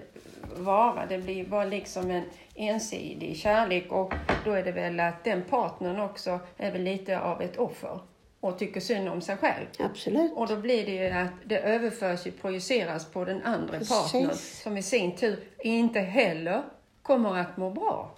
vara. 0.55 1.05
Det 1.05 1.17
blir 1.17 1.45
bara 1.45 1.65
liksom 1.65 2.11
en 2.11 2.23
ensidig 2.55 3.37
kärlek 3.37 3.91
och 3.91 4.13
då 4.45 4.51
är 4.51 4.63
det 4.63 4.71
väl 4.71 4.99
att 4.99 5.23
den 5.23 5.43
partnern 5.43 5.99
också 5.99 6.39
är 6.57 6.71
väl 6.71 6.81
lite 6.83 7.19
av 7.19 7.41
ett 7.41 7.57
offer 7.57 7.99
och 8.39 8.59
tycker 8.59 8.79
synd 8.79 9.09
om 9.09 9.21
sig 9.21 9.37
själv. 9.37 9.65
Absolut. 9.79 10.33
Och 10.35 10.47
då 10.47 10.55
blir 10.55 10.85
det 10.85 10.91
ju 10.91 11.09
att 11.09 11.31
det 11.45 11.57
överförs 11.57 12.25
och 12.25 12.41
projiceras 12.41 13.11
på 13.11 13.25
den 13.25 13.41
andra 13.43 13.77
Precis. 13.77 13.89
partnern 13.89 14.35
som 14.35 14.77
i 14.77 14.83
sin 14.83 15.15
tur 15.15 15.43
inte 15.59 15.99
heller 15.99 16.63
kommer 17.01 17.37
att 17.37 17.57
må 17.57 17.69
bra. 17.69 18.11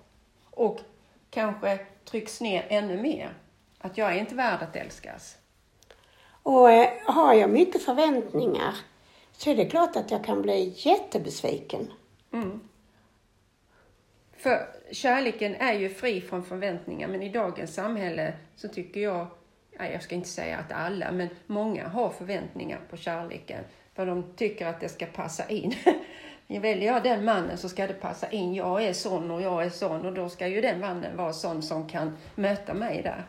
Och 0.56 0.80
kanske 1.30 1.80
trycks 2.06 2.42
ner 2.42 2.66
ännu 2.70 3.02
mer. 3.02 3.34
Att 3.78 3.98
jag 3.98 4.12
är 4.12 4.20
inte 4.20 4.36
värd 4.36 4.62
att 4.62 4.76
älskas. 4.76 5.38
Och 6.44 6.72
eh, 6.72 6.90
har 7.06 7.34
jag 7.34 7.50
mycket 7.50 7.84
förväntningar 7.84 8.76
så 9.32 9.50
är 9.50 9.56
det 9.56 9.66
klart 9.66 9.96
att 9.96 10.12
jag 10.12 10.26
kan 10.26 10.42
bli 10.42 10.74
jättebesviken. 10.76 11.88
För 14.38 14.68
kärleken 14.92 15.56
är 15.56 15.74
ju 15.74 15.90
fri 15.90 16.22
från 16.22 16.44
förväntningar 16.46 17.08
men 17.08 17.24
i 17.24 17.30
dagens 17.30 17.74
samhälle 17.74 18.34
så 18.56 18.68
tycker 18.68 19.02
jag, 19.02 19.28
ja, 19.72 19.86
jag 19.86 20.04
ska 20.04 20.16
inte 20.16 20.30
säga 20.30 20.58
att 20.58 20.72
alla, 20.72 21.12
men 21.12 21.30
många 21.48 21.88
har 21.88 22.10
förväntningar 22.10 22.80
på 22.90 22.98
kärleken. 22.98 23.64
För 23.96 24.06
de 24.06 24.24
tycker 24.36 24.68
att 24.68 24.80
det 24.80 24.90
ska 24.90 25.06
passa 25.06 25.50
in. 25.50 25.76
Väljer 26.48 26.94
jag 26.94 27.04
den 27.04 27.26
mannen 27.26 27.58
så 27.58 27.70
ska 27.70 27.88
det 27.88 27.94
passa 27.94 28.30
in. 28.30 28.54
Jag 28.54 28.84
är 28.84 28.94
sån 28.94 29.32
och 29.32 29.42
jag 29.42 29.66
är 29.66 29.70
sån 29.70 30.06
och 30.06 30.14
då 30.14 30.30
ska 30.30 30.48
ju 30.48 30.62
den 30.62 30.80
mannen 30.80 31.18
vara 31.18 31.34
sån 31.34 31.62
som 31.62 31.90
kan 31.90 32.18
möta 32.36 32.74
mig 32.74 33.02
där. 33.04 33.24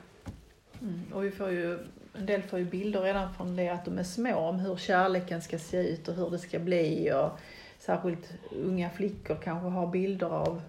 Och 1.14 1.24
vi 1.24 1.30
får 1.30 1.50
ju, 1.50 1.78
en 2.14 2.26
del 2.26 2.42
får 2.42 2.58
ju 2.58 2.64
bilder 2.64 3.00
redan 3.00 3.34
från 3.34 3.56
det 3.56 3.68
att 3.68 3.84
de 3.84 3.98
är 3.98 4.04
små 4.04 4.36
om 4.36 4.58
hur 4.58 4.76
kärleken 4.76 5.42
ska 5.42 5.58
se 5.58 5.76
ut 5.76 6.08
och 6.08 6.14
hur 6.14 6.30
det 6.30 6.38
ska 6.38 6.58
bli. 6.58 7.12
Och 7.12 7.30
särskilt 7.78 8.32
unga 8.64 8.90
flickor 8.90 9.36
kanske 9.44 9.68
har 9.68 9.86
bilder 9.86 10.26
av 10.26 10.62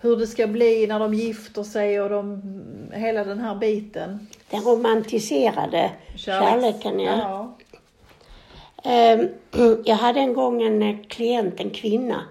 hur 0.00 0.16
det 0.16 0.26
ska 0.26 0.46
bli 0.46 0.86
när 0.86 0.98
de 0.98 1.14
gifter 1.14 1.62
sig 1.62 2.00
och 2.00 2.10
de, 2.10 2.42
hela 2.92 3.24
den 3.24 3.38
här 3.38 3.54
biten. 3.54 4.26
Den 4.50 4.60
romantiserade 4.60 5.90
kärleken, 6.16 7.00
ja. 7.00 7.18
ja. 7.18 7.56
Ehm, 8.84 9.28
jag 9.84 9.96
hade 9.96 10.20
en 10.20 10.34
gång 10.34 10.62
en 10.62 10.82
eh, 10.82 10.96
klient, 11.08 11.60
en 11.60 11.70
kvinna, 11.70 12.24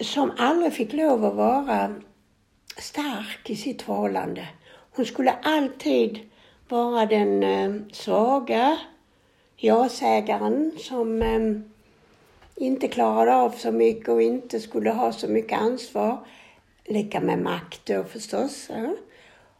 som 0.00 0.32
aldrig 0.38 0.72
fick 0.72 0.92
lov 0.92 1.24
att 1.24 1.34
vara 1.34 1.94
stark 2.76 3.50
i 3.50 3.56
sitt 3.56 3.82
förhållande. 3.82 4.48
Hon 4.90 5.04
skulle 5.06 5.32
alltid 5.42 6.18
vara 6.68 7.06
den 7.06 7.42
ehm, 7.42 7.84
svaga 7.92 8.78
ja-sägaren 9.56 10.72
som 10.78 11.22
ehm, 11.22 11.64
inte 12.54 12.88
klarade 12.88 13.34
av 13.34 13.50
så 13.50 13.72
mycket 13.72 14.08
och 14.08 14.22
inte 14.22 14.60
skulle 14.60 14.90
ha 14.90 15.12
så 15.12 15.28
mycket 15.28 15.58
ansvar. 15.58 16.26
Lika 16.84 17.20
med 17.20 17.38
makt 17.38 17.86
då 17.86 18.04
förstås. 18.04 18.70
Ja. 18.70 18.96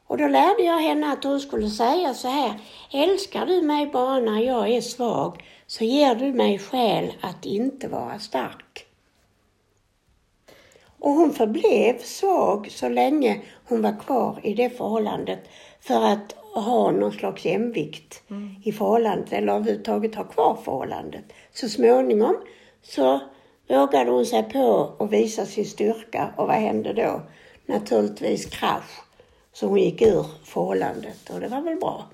Och 0.08 0.18
då 0.18 0.28
lärde 0.28 0.62
jag 0.62 0.78
henne 0.78 1.12
att 1.12 1.24
hon 1.24 1.40
skulle 1.40 1.70
säga 1.70 2.14
så 2.14 2.28
här. 2.28 2.60
Älskar 2.92 3.46
du 3.46 3.62
mig 3.62 3.86
bara 3.86 4.18
när 4.18 4.40
jag 4.40 4.68
är 4.68 4.80
svag 4.80 5.44
så 5.66 5.84
ger 5.84 6.14
du 6.14 6.32
mig 6.32 6.58
skäl 6.58 7.12
att 7.20 7.46
inte 7.46 7.88
vara 7.88 8.18
stark. 8.18 8.86
Och 10.98 11.10
hon 11.10 11.32
förblev 11.32 11.98
svag 11.98 12.70
så 12.70 12.88
länge 12.88 13.40
hon 13.64 13.82
var 13.82 14.00
kvar 14.00 14.40
i 14.42 14.54
det 14.54 14.70
förhållandet 14.70 15.48
för 15.80 16.04
att 16.04 16.32
ha 16.54 16.90
någon 16.90 17.12
slags 17.12 17.44
jämvikt 17.44 18.22
i 18.64 18.72
förhållandet 18.72 19.32
eller 19.32 19.52
överhuvudtaget 19.52 20.14
ha 20.14 20.24
kvar 20.24 20.58
förhållandet. 20.64 21.24
Så 21.52 21.68
småningom 21.68 22.36
så 22.82 23.20
vågade 23.68 24.10
hon 24.10 24.26
sig 24.26 24.42
på 24.42 24.92
att 24.98 25.10
visa 25.10 25.46
sin 25.46 25.66
styrka 25.66 26.32
och 26.36 26.46
vad 26.46 26.56
hände 26.56 26.92
då? 26.92 27.22
Naturligtvis 27.66 28.46
krasch. 28.46 29.07
Så 29.52 29.66
hon 29.66 29.78
gick 29.78 30.02
ur 30.02 30.26
förhållandet 30.44 31.30
och 31.30 31.40
det 31.40 31.48
var 31.48 31.60
väl 31.60 31.76
bra. 31.76 32.06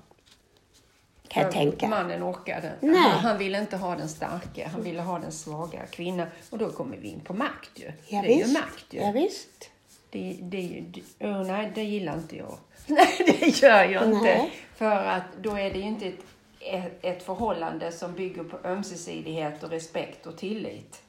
Kan 1.27 1.43
jag 1.43 1.51
tänka. 1.51 1.87
Mannen 1.87 2.23
orkade. 2.23 2.71
Nej. 2.79 2.95
Han, 2.95 3.19
han 3.19 3.37
ville 3.37 3.59
inte 3.59 3.77
ha 3.77 3.95
den 3.95 4.09
starka, 4.09 4.67
han 4.67 4.83
ville 4.83 5.01
ha 5.01 5.19
den 5.19 5.31
svaga 5.31 5.85
kvinnan. 5.85 6.27
Och 6.49 6.57
då 6.57 6.71
kommer 6.71 6.97
vi 6.97 7.07
in 7.07 7.19
på 7.19 7.33
makt 7.33 7.71
ju. 7.75 7.91
Ja, 8.07 8.21
det 8.21 8.33
är 8.33 8.37
visst. 8.37 8.49
ju 8.49 8.53
makt 8.53 8.85
ju. 8.89 8.99
Ja, 8.99 9.11
visst. 9.11 9.69
Det, 10.09 10.37
det, 10.41 10.83
det, 10.87 11.25
oh, 11.25 11.43
nej, 11.43 11.71
det 11.75 11.83
gillar 11.83 12.13
inte 12.13 12.37
jag. 12.37 12.57
Nej, 12.87 13.37
det 13.39 13.61
gör 13.61 13.83
jag 13.83 14.03
inte. 14.03 14.23
Nej. 14.23 14.51
För 14.75 14.95
att 15.05 15.23
då 15.41 15.49
är 15.49 15.71
det 15.71 15.79
ju 15.79 15.85
inte 15.85 16.07
ett, 16.07 16.19
ett, 16.59 16.99
ett 17.01 17.23
förhållande 17.23 17.91
som 17.91 18.13
bygger 18.13 18.43
på 18.43 18.67
ömsesidighet 18.67 19.63
och 19.63 19.69
respekt 19.69 20.25
och 20.25 20.37
tillit. 20.37 21.01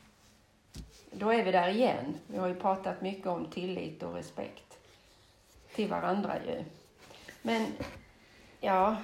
Då 1.12 1.30
är 1.30 1.44
vi 1.44 1.52
där 1.52 1.68
igen. 1.68 2.14
Vi 2.26 2.38
har 2.38 2.48
ju 2.48 2.54
pratat 2.54 3.02
mycket 3.02 3.26
om 3.26 3.46
tillit 3.50 4.02
och 4.02 4.14
respekt 4.14 4.65
till 5.76 5.88
varandra 5.88 6.32
ju. 6.46 6.64
Men, 7.42 7.66
ja. 8.60 8.96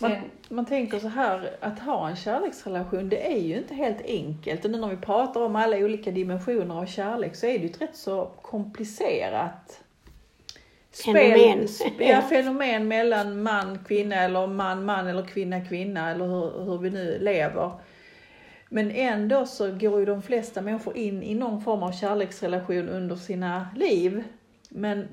Man, 0.00 0.10
Men, 0.10 0.20
man 0.48 0.66
tänker 0.66 0.98
så 0.98 1.08
här, 1.08 1.56
att 1.60 1.78
ha 1.78 2.08
en 2.08 2.16
kärleksrelation, 2.16 3.08
det 3.08 3.32
är 3.32 3.38
ju 3.38 3.58
inte 3.58 3.74
helt 3.74 4.02
enkelt. 4.02 4.64
Och 4.64 4.70
nu 4.70 4.78
när 4.78 4.88
vi 4.88 4.96
pratar 4.96 5.40
om 5.40 5.56
alla 5.56 5.76
olika 5.76 6.10
dimensioner 6.10 6.74
av 6.74 6.86
kärlek 6.86 7.36
så 7.36 7.46
är 7.46 7.58
det 7.58 7.64
ju 7.64 7.70
ett 7.70 7.80
rätt 7.80 7.96
så 7.96 8.30
komplicerat 8.42 9.82
Fenomen. 11.04 11.66
sp- 11.66 11.92
ja, 11.98 12.22
fenomen 12.22 12.88
mellan 12.88 13.42
man, 13.42 13.78
kvinna 13.84 14.16
eller 14.16 14.46
man, 14.46 14.84
man 14.84 15.06
eller 15.06 15.26
kvinna, 15.26 15.64
kvinna 15.64 16.10
eller 16.10 16.26
hur, 16.26 16.64
hur 16.64 16.78
vi 16.78 16.90
nu 16.90 17.18
lever. 17.18 17.72
Men 18.68 18.90
ändå 18.90 19.46
så 19.46 19.72
går 19.72 20.00
ju 20.00 20.04
de 20.04 20.22
flesta 20.22 20.60
människor 20.60 20.96
in 20.96 21.22
i 21.22 21.34
någon 21.34 21.60
form 21.60 21.82
av 21.82 21.92
kärleksrelation 21.92 22.88
under 22.88 23.16
sina 23.16 23.68
liv. 23.76 24.24
Men 24.68 25.08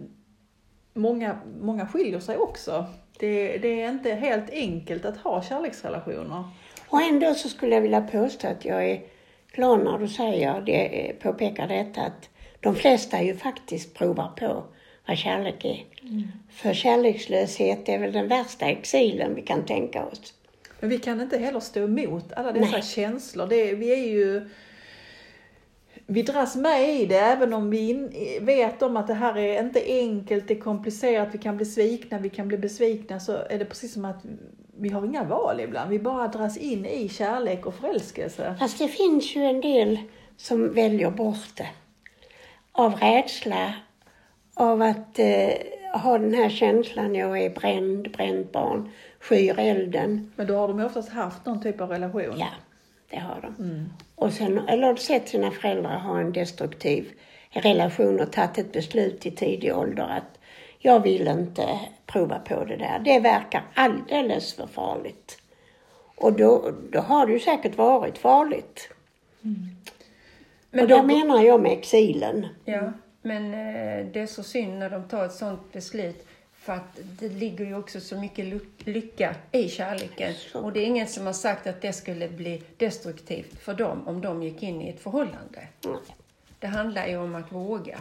många, 0.94 1.38
många 1.62 1.88
skiljer 1.88 2.20
sig 2.20 2.38
också. 2.38 2.86
Det, 3.20 3.58
det 3.58 3.82
är 3.82 3.90
inte 3.90 4.14
helt 4.14 4.50
enkelt 4.50 5.06
att 5.06 5.18
ha 5.18 5.44
kärleksrelationer. 5.44 6.44
Och 6.88 7.02
ändå 7.02 7.34
så 7.34 7.50
skulle 7.50 7.76
jag 7.76 7.82
vilja 7.82 8.02
påstå 8.02 8.48
att 8.48 8.66
jag 8.66 8.90
är 8.90 9.02
glad 9.54 9.84
när 9.84 9.98
du 9.98 10.08
säger 10.08 10.62
det, 10.62 11.14
påpekar 11.20 11.68
detta 11.68 12.02
att 12.02 12.30
de 12.60 12.76
flesta 12.76 13.22
ju 13.22 13.36
faktiskt 13.36 13.94
provar 13.94 14.32
på 14.38 14.64
vad 15.08 15.18
kärlek 15.18 15.66
är. 15.66 15.86
För 16.52 16.74
kärlekslöshet 16.74 17.90
är 17.90 18.00
väl 18.00 18.12
den 18.12 18.28
värsta 18.28 18.66
exilen 18.66 19.36
vi 19.36 19.42
kan 19.42 19.66
tänka 19.66 20.06
oss. 20.06 20.34
Men 20.80 20.90
vi 20.90 21.00
kan 21.00 21.22
inte 21.22 21.38
heller 21.38 21.60
stå 21.60 21.84
emot 21.84 22.34
alla 22.34 22.52
dessa 22.52 22.72
Nej. 22.72 22.82
känslor. 22.82 23.48
Det, 23.48 23.74
vi 23.74 23.94
är 23.94 24.08
ju... 24.08 24.50
Vi 26.06 26.22
dras 26.22 26.56
med 26.56 27.02
i 27.02 27.06
det 27.06 27.20
även 27.20 27.54
om 27.54 27.70
vi 27.70 27.90
in, 27.90 28.14
vet 28.42 28.82
om 28.82 28.98
att 28.98 29.08
det 29.08 29.14
här 29.14 29.38
är 29.38 29.64
inte 29.64 29.84
enkelt, 29.86 30.48
det 30.48 30.54
är 30.54 30.60
komplicerat, 30.60 31.30
vi 31.32 31.38
kan 31.38 31.58
bli 31.58 31.66
svikna, 31.66 32.20
vi 32.20 32.30
kan 32.30 32.48
bli 32.48 32.58
besvikna. 32.58 33.20
Så 33.20 33.38
är 33.50 33.60
det 33.60 33.66
precis 33.66 33.94
som 33.94 34.06
att 34.06 34.26
vi 34.78 34.90
har 34.90 35.06
inga 35.06 35.24
val 35.24 35.60
ibland. 35.60 35.90
Vi 35.90 36.00
bara 36.00 36.28
dras 36.28 36.58
in 36.58 36.86
i 36.86 37.10
kärlek 37.10 37.66
och 37.66 37.76
förälskelse. 37.76 38.56
Fast 38.60 38.80
det 38.80 38.88
finns 38.88 39.36
ju 39.36 39.42
en 39.42 39.62
del 39.62 40.00
som 40.38 40.74
väljer 40.74 41.12
bort 41.12 41.56
det. 41.58 41.70
Av 42.72 42.96
rädsla, 42.96 43.74
av 44.54 44.82
att, 44.82 45.20
eh, 45.20 45.54
har 45.94 46.20
den 46.20 46.34
här 46.34 46.50
känslan, 46.50 47.16
jag 47.16 47.42
är 47.42 47.50
bränd, 47.50 48.12
bränt 48.12 48.52
barn, 48.52 48.90
skyr 49.20 49.60
elden. 49.60 50.32
Men 50.36 50.48
då 50.48 50.56
har 50.56 50.68
de 50.68 50.80
oftast 50.80 51.10
haft 51.10 51.46
någon 51.46 51.62
typ 51.62 51.82
av 51.82 51.90
relation. 51.90 52.34
Ja, 52.38 52.48
det 53.14 53.20
har 53.20 53.42
de. 53.42 53.64
Mm. 53.64 53.90
Och 54.16 54.34
sen, 54.34 54.68
eller 54.68 54.96
sett 54.96 55.30
sina 55.30 55.52
föräldrar 55.52 55.98
ha 55.98 56.20
en 56.20 56.34
destruktiv 56.34 57.12
relation 57.50 58.20
och 58.20 58.32
tagit 58.32 58.58
ett 58.58 58.72
beslut 58.72 59.26
i 59.26 59.32
tidig 59.32 59.76
ålder 59.78 60.04
att 60.04 60.40
jag 60.80 61.00
vill 61.00 61.28
inte 61.28 61.80
prova 62.06 62.40
på 62.40 62.64
det 62.66 62.76
där. 62.76 63.00
Det 63.06 63.20
verkar 63.20 63.64
alldeles 63.74 64.54
för 64.54 64.68
farligt. 64.68 65.38
Och 66.16 66.34
då, 66.34 66.72
då 66.92 67.00
har 67.00 67.26
det 67.26 67.34
ju 67.34 67.40
säkert 67.40 67.78
varit 67.78 68.18
farligt. 68.18 68.90
Men 69.42 70.82
och 70.82 70.88
det 70.88 70.96
då- 70.96 71.04
menar 71.04 71.42
jag 71.44 71.62
med 71.62 71.72
exilen. 71.72 72.48
Ja, 72.66 72.94
men 73.22 73.54
eh, 73.54 74.06
det 74.14 74.20
är 74.20 74.28
så 74.28 74.44
synd 74.44 74.80
när 74.80 74.90
de 74.90 75.04
tar 75.08 75.26
ett 75.26 75.34
sådant 75.34 75.72
beslut. 75.74 76.28
För 76.64 76.74
att 76.74 77.00
det 77.20 77.30
ligger 77.30 77.66
ju 77.66 77.76
också 77.76 78.00
så 78.00 78.18
mycket 78.18 78.46
ly- 78.46 78.60
lycka 78.94 79.36
i 79.52 79.70
kärleken. 79.70 80.34
Så. 80.34 80.60
Och 80.60 80.74
det 80.74 80.80
är 80.80 80.86
ingen 80.86 81.08
som 81.08 81.26
har 81.26 81.34
sagt 81.34 81.68
att 81.68 81.82
det 81.82 81.94
skulle 81.94 82.30
bli 82.30 82.64
destruktivt 82.78 83.60
för 83.60 83.74
dem 83.74 84.08
om 84.08 84.22
de 84.22 84.44
gick 84.44 84.64
in 84.64 84.82
i 84.82 84.90
ett 84.90 85.00
förhållande. 85.00 85.68
Nej. 85.86 85.96
Det 86.60 86.68
handlar 86.68 87.08
ju 87.08 87.18
om 87.18 87.36
att 87.36 87.52
våga. 87.52 88.00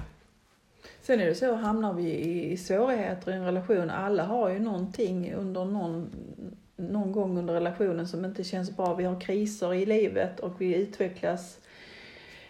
Sen 1.00 1.20
är 1.20 1.26
det 1.26 1.34
så, 1.34 1.54
hamnar 1.54 1.92
vi 1.92 2.02
i, 2.02 2.52
i 2.52 2.56
svårigheter 2.56 3.32
i 3.32 3.34
en 3.34 3.44
relation, 3.44 3.90
alla 3.90 4.24
har 4.24 4.48
ju 4.48 4.58
någonting 4.58 5.34
under 5.34 5.64
någon, 5.64 6.10
någon 6.76 7.12
gång 7.12 7.38
under 7.38 7.54
relationen 7.54 8.08
som 8.08 8.24
inte 8.24 8.44
känns 8.44 8.76
bra. 8.76 8.94
Vi 8.94 9.04
har 9.04 9.20
kriser 9.20 9.74
i 9.74 9.86
livet 9.86 10.40
och 10.40 10.60
vi 10.60 10.74
utvecklas 10.74 11.58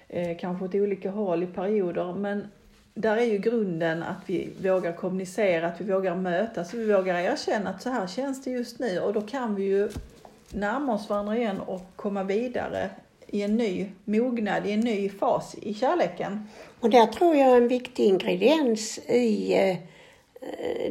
eh, 0.09 0.39
kanske 0.39 0.65
åt 0.65 0.75
olika 0.75 1.11
håll 1.11 1.43
i 1.43 1.47
perioder. 1.47 2.15
Men 2.15 2.47
där 2.95 3.17
är 3.17 3.25
ju 3.25 3.39
grunden 3.39 4.03
att 4.03 4.21
vi 4.27 4.51
vågar 4.63 4.93
kommunicera, 4.93 5.67
att 5.67 5.81
vi 5.81 5.93
vågar 5.93 6.15
mötas, 6.15 6.73
och 6.73 6.79
vi 6.79 6.93
vågar 6.93 7.19
erkänna 7.19 7.71
att 7.71 7.83
så 7.83 7.91
här 7.91 8.07
känns 8.07 8.45
det 8.45 8.51
just 8.51 8.79
nu 8.79 9.01
och 9.01 9.13
då 9.13 9.21
kan 9.21 9.55
vi 9.55 9.65
ju 9.65 9.89
närma 10.51 10.95
oss 10.95 11.09
varandra 11.09 11.37
igen 11.37 11.61
och 11.61 11.83
komma 11.97 12.23
vidare 12.23 12.91
i 13.27 13.43
en 13.43 13.57
ny 13.57 13.89
mognad, 14.05 14.67
i 14.67 14.73
en 14.73 14.81
ny 14.81 15.09
fas 15.09 15.55
i 15.63 15.75
kärleken. 15.75 16.49
Och 16.81 16.91
där 16.91 17.07
tror 17.07 17.37
jag 17.37 17.57
en 17.57 17.69
viktig 17.69 18.05
ingrediens 18.05 18.99
i 18.99 19.55
eh, 19.55 19.77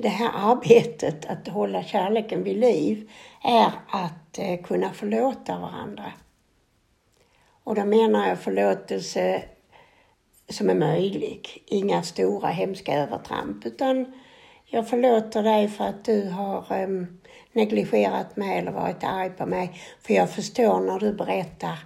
det 0.01 0.07
här 0.07 0.31
arbetet 0.35 1.25
att 1.25 1.47
hålla 1.47 1.83
kärleken 1.83 2.43
vid 2.43 2.57
liv 2.57 3.09
är 3.43 3.71
att 3.87 4.37
eh, 4.37 4.61
kunna 4.63 4.89
förlåta 4.89 5.59
varandra. 5.59 6.13
Och 7.63 7.75
då 7.75 7.85
menar 7.85 8.27
jag 8.27 8.39
förlåtelse 8.39 9.43
som 10.51 10.69
är 10.69 10.75
möjlig. 10.75 11.63
Inga 11.65 12.03
stora 12.03 12.47
hemska 12.47 12.93
övertramp 12.93 13.65
utan 13.65 14.05
jag 14.65 14.89
förlåter 14.89 15.43
dig 15.43 15.67
för 15.67 15.83
att 15.83 16.05
du 16.05 16.29
har 16.29 16.83
um, 16.83 17.19
negligerat 17.51 18.35
mig 18.35 18.59
eller 18.59 18.71
varit 18.71 19.03
arg 19.03 19.29
på 19.29 19.45
mig. 19.45 19.81
För 20.01 20.13
jag 20.13 20.29
förstår 20.29 20.79
när 20.79 20.99
du 20.99 21.13
berättar 21.13 21.79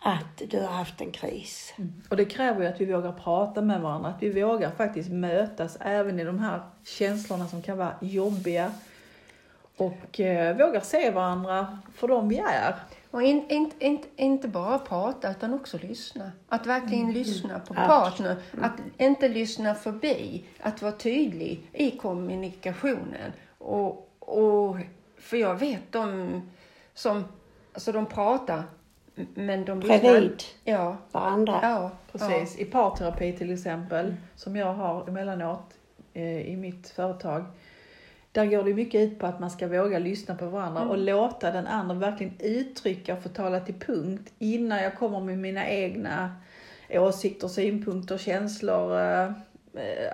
att 0.00 0.42
du 0.50 0.60
har 0.60 0.72
haft 0.72 1.00
en 1.00 1.10
kris. 1.10 1.74
Mm. 1.78 2.02
Och 2.10 2.16
det 2.16 2.24
kräver 2.24 2.62
ju 2.62 2.68
att 2.68 2.80
vi 2.80 2.84
vågar 2.84 3.12
prata 3.12 3.60
med 3.60 3.80
varandra, 3.80 4.08
att 4.08 4.22
vi 4.22 4.42
vågar 4.42 4.70
faktiskt 4.70 5.10
mötas 5.10 5.78
även 5.80 6.20
i 6.20 6.24
de 6.24 6.38
här 6.38 6.60
känslorna 6.84 7.48
som 7.48 7.62
kan 7.62 7.78
vara 7.78 7.94
jobbiga. 8.00 8.72
Och 9.76 10.20
eh, 10.20 10.56
vågar 10.56 10.80
se 10.80 11.10
varandra 11.10 11.78
för 11.94 12.08
de 12.08 12.28
vi 12.28 12.38
är. 12.38 12.74
Och 13.10 13.22
in, 13.22 13.44
in, 13.48 13.70
in, 13.78 13.98
inte 14.16 14.48
bara 14.48 14.78
prata 14.78 15.30
utan 15.30 15.54
också 15.54 15.78
lyssna. 15.78 16.32
Att 16.48 16.66
verkligen 16.66 17.12
lyssna 17.12 17.58
på 17.60 17.74
Ja. 17.74 17.86
partnern. 17.86 18.36
Att 18.62 18.72
inte 18.98 19.28
lyssna 19.28 19.74
förbi. 19.74 20.44
Att 20.60 20.82
vara 20.82 20.92
tydlig 20.92 21.70
i 21.72 21.90
kommunikationen. 21.90 23.32
Och, 23.58 24.10
och, 24.18 24.76
för 25.18 25.36
jag 25.36 25.54
vet 25.54 25.92
de 25.92 26.40
som 26.94 27.24
alltså 27.72 27.92
de 27.92 28.06
pratar 28.06 28.62
men 29.34 29.64
de 29.64 29.80
lyssnar. 29.80 29.98
Bredvid 29.98 30.42
Ja. 30.64 30.96
varandra. 31.12 31.58
Ja, 31.62 31.90
Precis. 32.12 32.58
I 32.58 32.64
parterapi 32.64 33.32
till 33.36 33.52
exempel, 33.52 34.16
som 34.36 34.56
jag 34.56 34.74
har 34.74 35.08
emellanåt 35.08 35.74
eh, 36.14 36.40
i 36.48 36.56
mitt 36.56 36.88
företag. 36.88 37.44
Där 38.38 38.46
går 38.46 38.64
det 38.64 38.74
mycket 38.74 39.00
ut 39.00 39.18
på 39.18 39.26
att 39.26 39.40
man 39.40 39.50
ska 39.50 39.68
våga 39.68 39.98
lyssna 39.98 40.34
på 40.34 40.46
varandra 40.46 40.82
och 40.82 40.98
låta 40.98 41.50
den 41.50 41.66
andra 41.66 41.94
verkligen 41.94 42.32
uttrycka 42.40 43.14
och 43.14 43.22
få 43.22 43.28
tala 43.28 43.60
till 43.60 43.74
punkt 43.74 44.32
innan 44.38 44.82
jag 44.82 44.96
kommer 44.96 45.20
med 45.20 45.38
mina 45.38 45.68
egna 45.68 46.30
åsikter, 46.90 47.48
synpunkter, 47.48 48.18
känslor. 48.18 49.00
eh, 49.00 49.24
eh, 49.24 49.30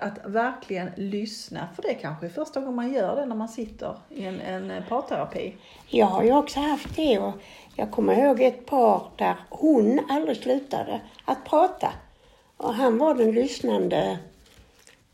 Att 0.01 0.19
verkligen 0.25 0.89
lyssna, 0.95 1.67
för 1.75 1.81
det 1.81 1.93
kanske 1.93 2.25
är 2.25 2.29
första 2.29 2.59
gången 2.59 2.75
man 2.75 2.93
gör 2.93 3.15
det 3.15 3.25
när 3.25 3.35
man 3.35 3.49
sitter 3.49 3.95
i 4.09 4.25
en, 4.25 4.41
en 4.41 4.71
eh, 4.71 4.83
parterapi. 4.89 5.55
Jag 5.87 6.05
har 6.05 6.23
ju 6.23 6.33
också 6.33 6.59
haft 6.59 6.95
det 6.95 7.19
och 7.19 7.33
jag 7.75 7.91
kommer 7.91 8.13
ihåg 8.13 8.41
ett 8.41 8.65
par 8.65 9.07
där 9.15 9.35
hon 9.49 9.99
aldrig 10.09 10.37
slutade 10.37 11.01
att 11.25 11.45
prata. 11.45 11.93
Och 12.57 12.73
han 12.73 12.97
var 12.97 13.15
den 13.15 13.31
lyssnande 13.31 14.17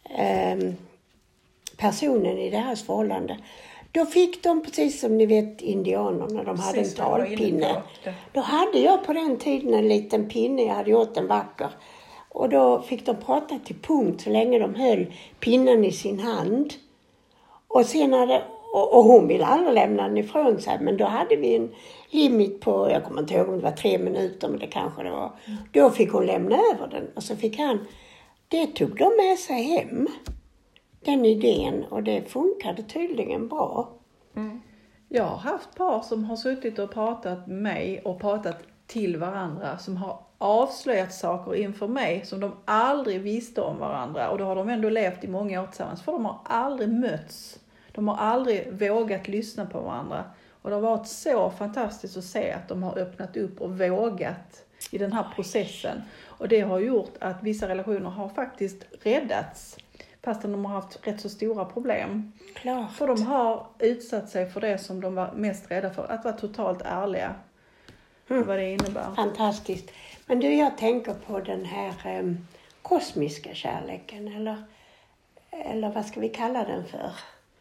ehm, 0.10 0.76
personen 1.81 2.37
i 2.37 2.49
deras 2.49 2.83
förhållande. 2.83 3.37
Då 3.91 4.05
fick 4.05 4.43
de, 4.43 4.63
precis 4.63 5.01
som 5.01 5.17
ni 5.17 5.25
vet 5.25 5.61
indianerna, 5.61 6.43
de 6.43 6.59
hade 6.59 6.77
Precis 6.77 6.99
en 6.99 7.05
talpinne. 7.05 7.81
Då 8.33 8.41
hade 8.41 8.79
jag 8.79 9.05
på 9.05 9.13
den 9.13 9.37
tiden 9.37 9.73
en 9.73 9.87
liten 9.87 10.29
pinne, 10.29 10.63
jag 10.63 10.73
hade 10.73 10.91
gjort 10.91 11.17
en 11.17 11.27
vacker. 11.27 11.69
Och 12.29 12.49
då 12.49 12.81
fick 12.81 13.05
de 13.05 13.15
prata 13.15 13.59
till 13.59 13.75
punkt 13.75 14.21
så 14.21 14.29
länge 14.29 14.59
de 14.59 14.75
höll 14.75 15.13
pinnen 15.39 15.85
i 15.85 15.91
sin 15.91 16.19
hand. 16.19 16.73
Och 17.67 17.85
sen 17.85 18.13
hade, 18.13 18.43
och, 18.73 18.97
och 18.97 19.03
hon 19.03 19.27
ville 19.27 19.45
aldrig 19.45 19.73
lämna 19.73 20.03
den 20.07 20.17
ifrån 20.17 20.61
sig, 20.61 20.77
men 20.81 20.97
då 20.97 21.05
hade 21.05 21.35
vi 21.35 21.55
en 21.55 21.71
limit 22.09 22.61
på, 22.61 22.91
jag 22.91 23.03
kommer 23.03 23.21
inte 23.21 23.33
ihåg 23.33 23.49
om 23.49 23.57
det 23.57 23.63
var 23.63 23.71
tre 23.71 23.97
minuter, 23.97 24.47
men 24.47 24.59
det 24.59 24.67
kanske 24.67 25.03
det 25.03 25.11
var. 25.11 25.31
Då 25.71 25.89
fick 25.89 26.11
hon 26.11 26.25
lämna 26.25 26.55
över 26.55 26.87
den 26.87 27.07
och 27.15 27.23
så 27.23 27.35
fick 27.35 27.59
han, 27.59 27.85
det 28.47 28.67
tog 28.67 28.97
de 28.97 29.11
med 29.17 29.37
sig 29.37 29.63
hem, 29.63 30.07
den 31.01 31.25
idén, 31.25 31.83
och 31.89 32.03
det 32.03 32.31
funkade 32.31 32.83
tydligen 32.83 33.47
bra. 33.47 33.89
Jag 35.09 35.23
har 35.23 35.37
haft 35.37 35.75
par 35.75 36.01
som 36.01 36.23
har 36.23 36.35
suttit 36.35 36.79
och 36.79 36.91
pratat 36.91 37.47
med 37.47 37.57
mig 37.57 38.01
och 38.05 38.19
pratat 38.19 38.63
till 38.87 39.17
varandra 39.17 39.77
som 39.77 39.97
har 39.97 40.19
avslöjat 40.37 41.13
saker 41.13 41.55
inför 41.55 41.87
mig 41.87 42.25
som 42.25 42.39
de 42.39 42.51
aldrig 42.65 43.21
visste 43.21 43.61
om 43.61 43.79
varandra 43.79 44.29
och 44.29 44.37
då 44.37 44.45
har 44.45 44.55
de 44.55 44.69
ändå 44.69 44.89
levt 44.89 45.23
i 45.23 45.27
många 45.27 45.61
år 45.61 45.67
tillsammans 45.67 46.01
för 46.01 46.11
de 46.11 46.25
har 46.25 46.39
aldrig 46.43 46.89
mötts. 46.89 47.59
De 47.91 48.07
har 48.07 48.15
aldrig 48.17 48.73
vågat 48.73 49.27
lyssna 49.27 49.65
på 49.65 49.79
varandra 49.79 50.23
och 50.61 50.69
det 50.69 50.75
har 50.75 50.81
varit 50.81 51.07
så 51.07 51.49
fantastiskt 51.49 52.17
att 52.17 52.23
se 52.23 52.51
att 52.51 52.67
de 52.67 52.83
har 52.83 52.97
öppnat 52.97 53.37
upp 53.37 53.61
och 53.61 53.79
vågat 53.79 54.63
i 54.91 54.97
den 54.97 55.13
här 55.13 55.25
processen. 55.35 56.01
Och 56.25 56.47
det 56.47 56.61
har 56.61 56.79
gjort 56.79 57.13
att 57.19 57.43
vissa 57.43 57.67
relationer 57.69 58.09
har 58.09 58.29
faktiskt 58.29 58.85
räddats 59.03 59.77
fastän 60.23 60.51
de 60.51 60.65
har 60.65 60.73
haft 60.73 61.07
rätt 61.07 61.21
så 61.21 61.29
stora 61.29 61.65
problem. 61.65 62.31
Klart. 62.53 62.93
För 62.93 63.07
de 63.07 63.21
har 63.21 63.67
utsatt 63.79 64.29
sig 64.29 64.49
för 64.49 64.62
det 64.62 64.77
som 64.77 65.01
de 65.01 65.15
var 65.15 65.31
mest 65.31 65.71
rädda 65.71 65.89
för, 65.93 66.12
att 66.12 66.23
vara 66.23 66.34
totalt 66.34 66.81
ärliga. 66.81 67.36
Mm. 68.29 68.47
Vad 68.47 68.57
det 68.57 68.71
innebär. 68.71 69.15
Fantastiskt. 69.15 69.91
Men 70.25 70.39
du, 70.39 70.55
jag 70.55 70.77
tänker 70.77 71.13
på 71.13 71.39
den 71.39 71.65
här 71.65 71.93
em, 72.05 72.47
kosmiska 72.81 73.53
kärleken, 73.53 74.27
eller, 74.27 74.63
eller 75.49 75.89
vad 75.89 76.05
ska 76.05 76.19
vi 76.19 76.29
kalla 76.29 76.63
den 76.63 76.86
för? 76.86 77.12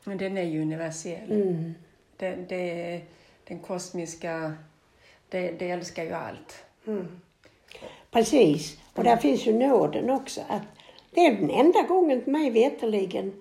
Men 0.04 0.18
den 0.18 0.38
är 0.38 0.42
ju 0.42 0.62
universell. 0.62 1.32
Mm. 1.32 1.74
Det, 2.16 2.36
det, 2.48 3.00
den 3.44 3.58
kosmiska, 3.58 4.54
det, 5.28 5.52
det 5.58 5.70
älskar 5.70 6.04
ju 6.04 6.12
allt. 6.12 6.64
Precis. 8.10 8.78
Och 8.94 9.04
där 9.04 9.16
finns 9.16 9.46
ju 9.46 9.52
nåden 9.52 10.10
också. 10.10 10.40
Att 10.48 10.62
det 11.10 11.26
är 11.26 11.36
den 11.36 11.50
enda 11.50 11.82
gången 11.82 12.22
mig 12.26 12.50
veterligen 12.50 13.32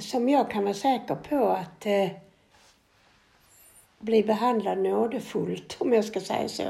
som 0.00 0.28
jag 0.28 0.50
kan 0.50 0.64
vara 0.64 0.74
säker 0.74 1.14
på 1.14 1.48
att 1.48 1.86
eh, 1.86 2.08
bli 3.98 4.22
behandlad 4.22 4.78
nådefullt, 4.78 5.76
om 5.78 5.92
jag 5.92 6.04
ska 6.04 6.20
säga 6.20 6.48
så. 6.48 6.64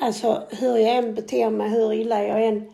Alltså 0.00 0.46
hur 0.50 0.76
jag 0.76 0.96
än 0.96 1.14
beter 1.14 1.50
mig, 1.50 1.70
hur 1.70 1.92
illa 1.92 2.22
jag 2.22 2.44
än 2.44 2.72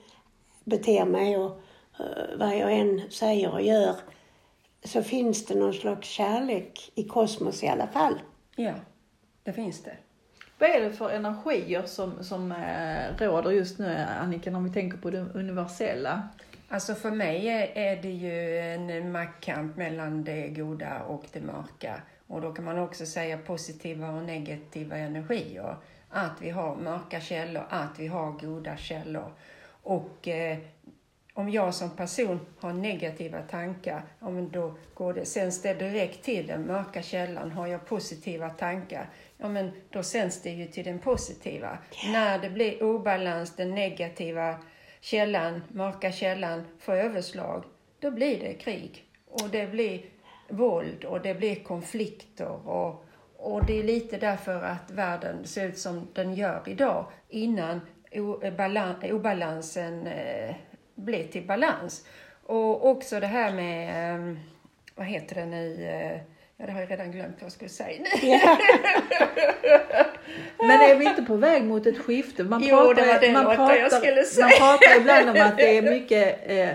beter 0.64 1.04
mig 1.04 1.36
och 1.38 1.60
eh, 1.98 2.38
vad 2.38 2.56
jag 2.56 2.72
än 2.72 3.02
säger 3.10 3.52
och 3.52 3.62
gör, 3.62 3.96
så 4.84 5.02
finns 5.02 5.46
det 5.46 5.54
någon 5.54 5.74
slags 5.74 6.08
kärlek 6.08 6.92
i 6.94 7.04
kosmos 7.04 7.62
i 7.62 7.68
alla 7.68 7.86
fall. 7.86 8.20
Ja, 8.56 8.72
det 9.42 9.52
finns 9.52 9.82
det. 9.82 9.96
Vad 10.58 10.70
är 10.70 10.80
det 10.80 10.92
för 10.92 11.10
energier 11.10 11.82
som, 11.82 12.24
som 12.24 12.52
eh, 12.52 13.18
råder 13.18 13.50
just 13.50 13.78
nu, 13.78 14.06
Annika, 14.20 14.50
när 14.50 14.60
vi 14.60 14.72
tänker 14.72 14.98
på 14.98 15.10
det 15.10 15.26
universella? 15.34 16.28
Alltså 16.72 16.94
för 16.94 17.10
mig 17.10 17.48
är, 17.74 18.02
det 18.02 18.10
ju 18.10 18.58
en 18.58 19.12
maktkamp 19.12 19.76
mellan 19.76 20.24
det 20.24 20.48
goda 20.48 21.02
och 21.02 21.24
det 21.32 21.40
mörka. 21.40 22.02
Och 22.26 22.40
då 22.40 22.52
kan 22.52 22.64
man 22.64 22.78
också 22.78 23.06
säga 23.06 23.38
positiva 23.38 24.10
och 24.10 24.22
negativa 24.22 24.96
energier. 24.96 25.76
Att 26.10 26.32
vi 26.40 26.50
har 26.50 26.76
mörka 26.76 27.20
källor, 27.20 27.62
att 27.68 27.98
vi 27.98 28.06
har 28.06 28.32
goda 28.32 28.76
källor. 28.76 29.32
Och 29.82 30.28
eh, 30.28 30.58
om 31.34 31.50
jag 31.50 31.74
som 31.74 31.90
person 31.90 32.40
har 32.60 32.72
negativa 32.72 33.42
tankar, 33.42 34.02
ja, 34.20 34.30
men 34.30 34.50
då 34.50 34.74
går 34.94 35.14
det, 35.14 35.24
sänds 35.24 35.62
det 35.62 35.74
direkt 35.74 36.24
till 36.24 36.46
den 36.46 36.66
mörka 36.66 37.02
källan. 37.02 37.50
Har 37.50 37.66
jag 37.66 37.86
positiva 37.86 38.50
tankar, 38.50 39.10
ja 39.38 39.48
men 39.48 39.70
då 39.90 40.02
sänds 40.02 40.42
det 40.42 40.50
ju 40.50 40.66
till 40.66 40.84
den 40.84 40.98
positiva. 40.98 41.78
När 42.12 42.38
det 42.38 42.50
blir 42.50 42.82
obalans, 42.82 43.56
den 43.56 43.74
negativa 43.74 44.58
källan, 45.00 45.62
mörka 45.68 46.12
källan 46.12 46.64
får 46.78 46.92
överslag, 46.92 47.64
då 47.98 48.10
blir 48.10 48.40
det 48.40 48.54
krig. 48.54 49.04
Och 49.26 49.48
det 49.48 49.66
blir 49.66 50.02
våld 50.48 51.04
och 51.04 51.20
det 51.20 51.34
blir 51.34 51.54
konflikter. 51.54 52.68
Och, 52.68 53.04
och 53.36 53.66
det 53.66 53.78
är 53.78 53.82
lite 53.82 54.16
därför 54.16 54.62
att 54.62 54.90
världen 54.90 55.46
ser 55.46 55.68
ut 55.68 55.78
som 55.78 56.08
den 56.12 56.34
gör 56.34 56.62
idag, 56.66 57.06
innan 57.28 57.80
obalansen 59.12 60.02
blir 60.02 60.56
blev 60.94 61.30
till 61.30 61.46
balans. 61.46 62.06
Och 62.42 62.86
också 62.90 63.20
det 63.20 63.26
här 63.26 63.52
med, 63.52 64.14
ehm, 64.14 64.38
vad 64.94 65.06
heter 65.06 65.34
det 65.34 65.46
nu, 65.46 65.84
eh, 65.84 66.20
ja 66.60 66.66
det 66.66 66.72
har 66.72 66.80
jag 66.80 66.90
redan 66.90 67.10
glömt 67.12 67.34
vad 67.36 67.44
jag 67.44 67.52
skulle 67.52 67.68
säga 67.70 68.02
nu. 68.02 68.28
Ja. 68.28 68.58
Men 70.66 70.80
är 70.80 70.94
vi 70.94 71.04
inte 71.04 71.22
på 71.22 71.36
väg 71.36 71.64
mot 71.64 71.86
ett 71.86 71.98
skifte? 71.98 72.44
Man 72.44 72.62
Jo, 72.62 72.92
det 72.92 73.06
var 73.06 73.20
det 73.20 73.32
man 73.32 73.44
låten 73.44 73.76
jag 73.80 73.92
skulle 73.92 74.22
säga. 74.22 74.46
Man 74.46 74.58
pratar 74.58 75.00
ibland 75.00 75.30
om 75.30 75.46
att 75.46 75.56
det 75.56 75.78
är 75.78 75.82
mycket 75.82 76.50
eh, 76.50 76.68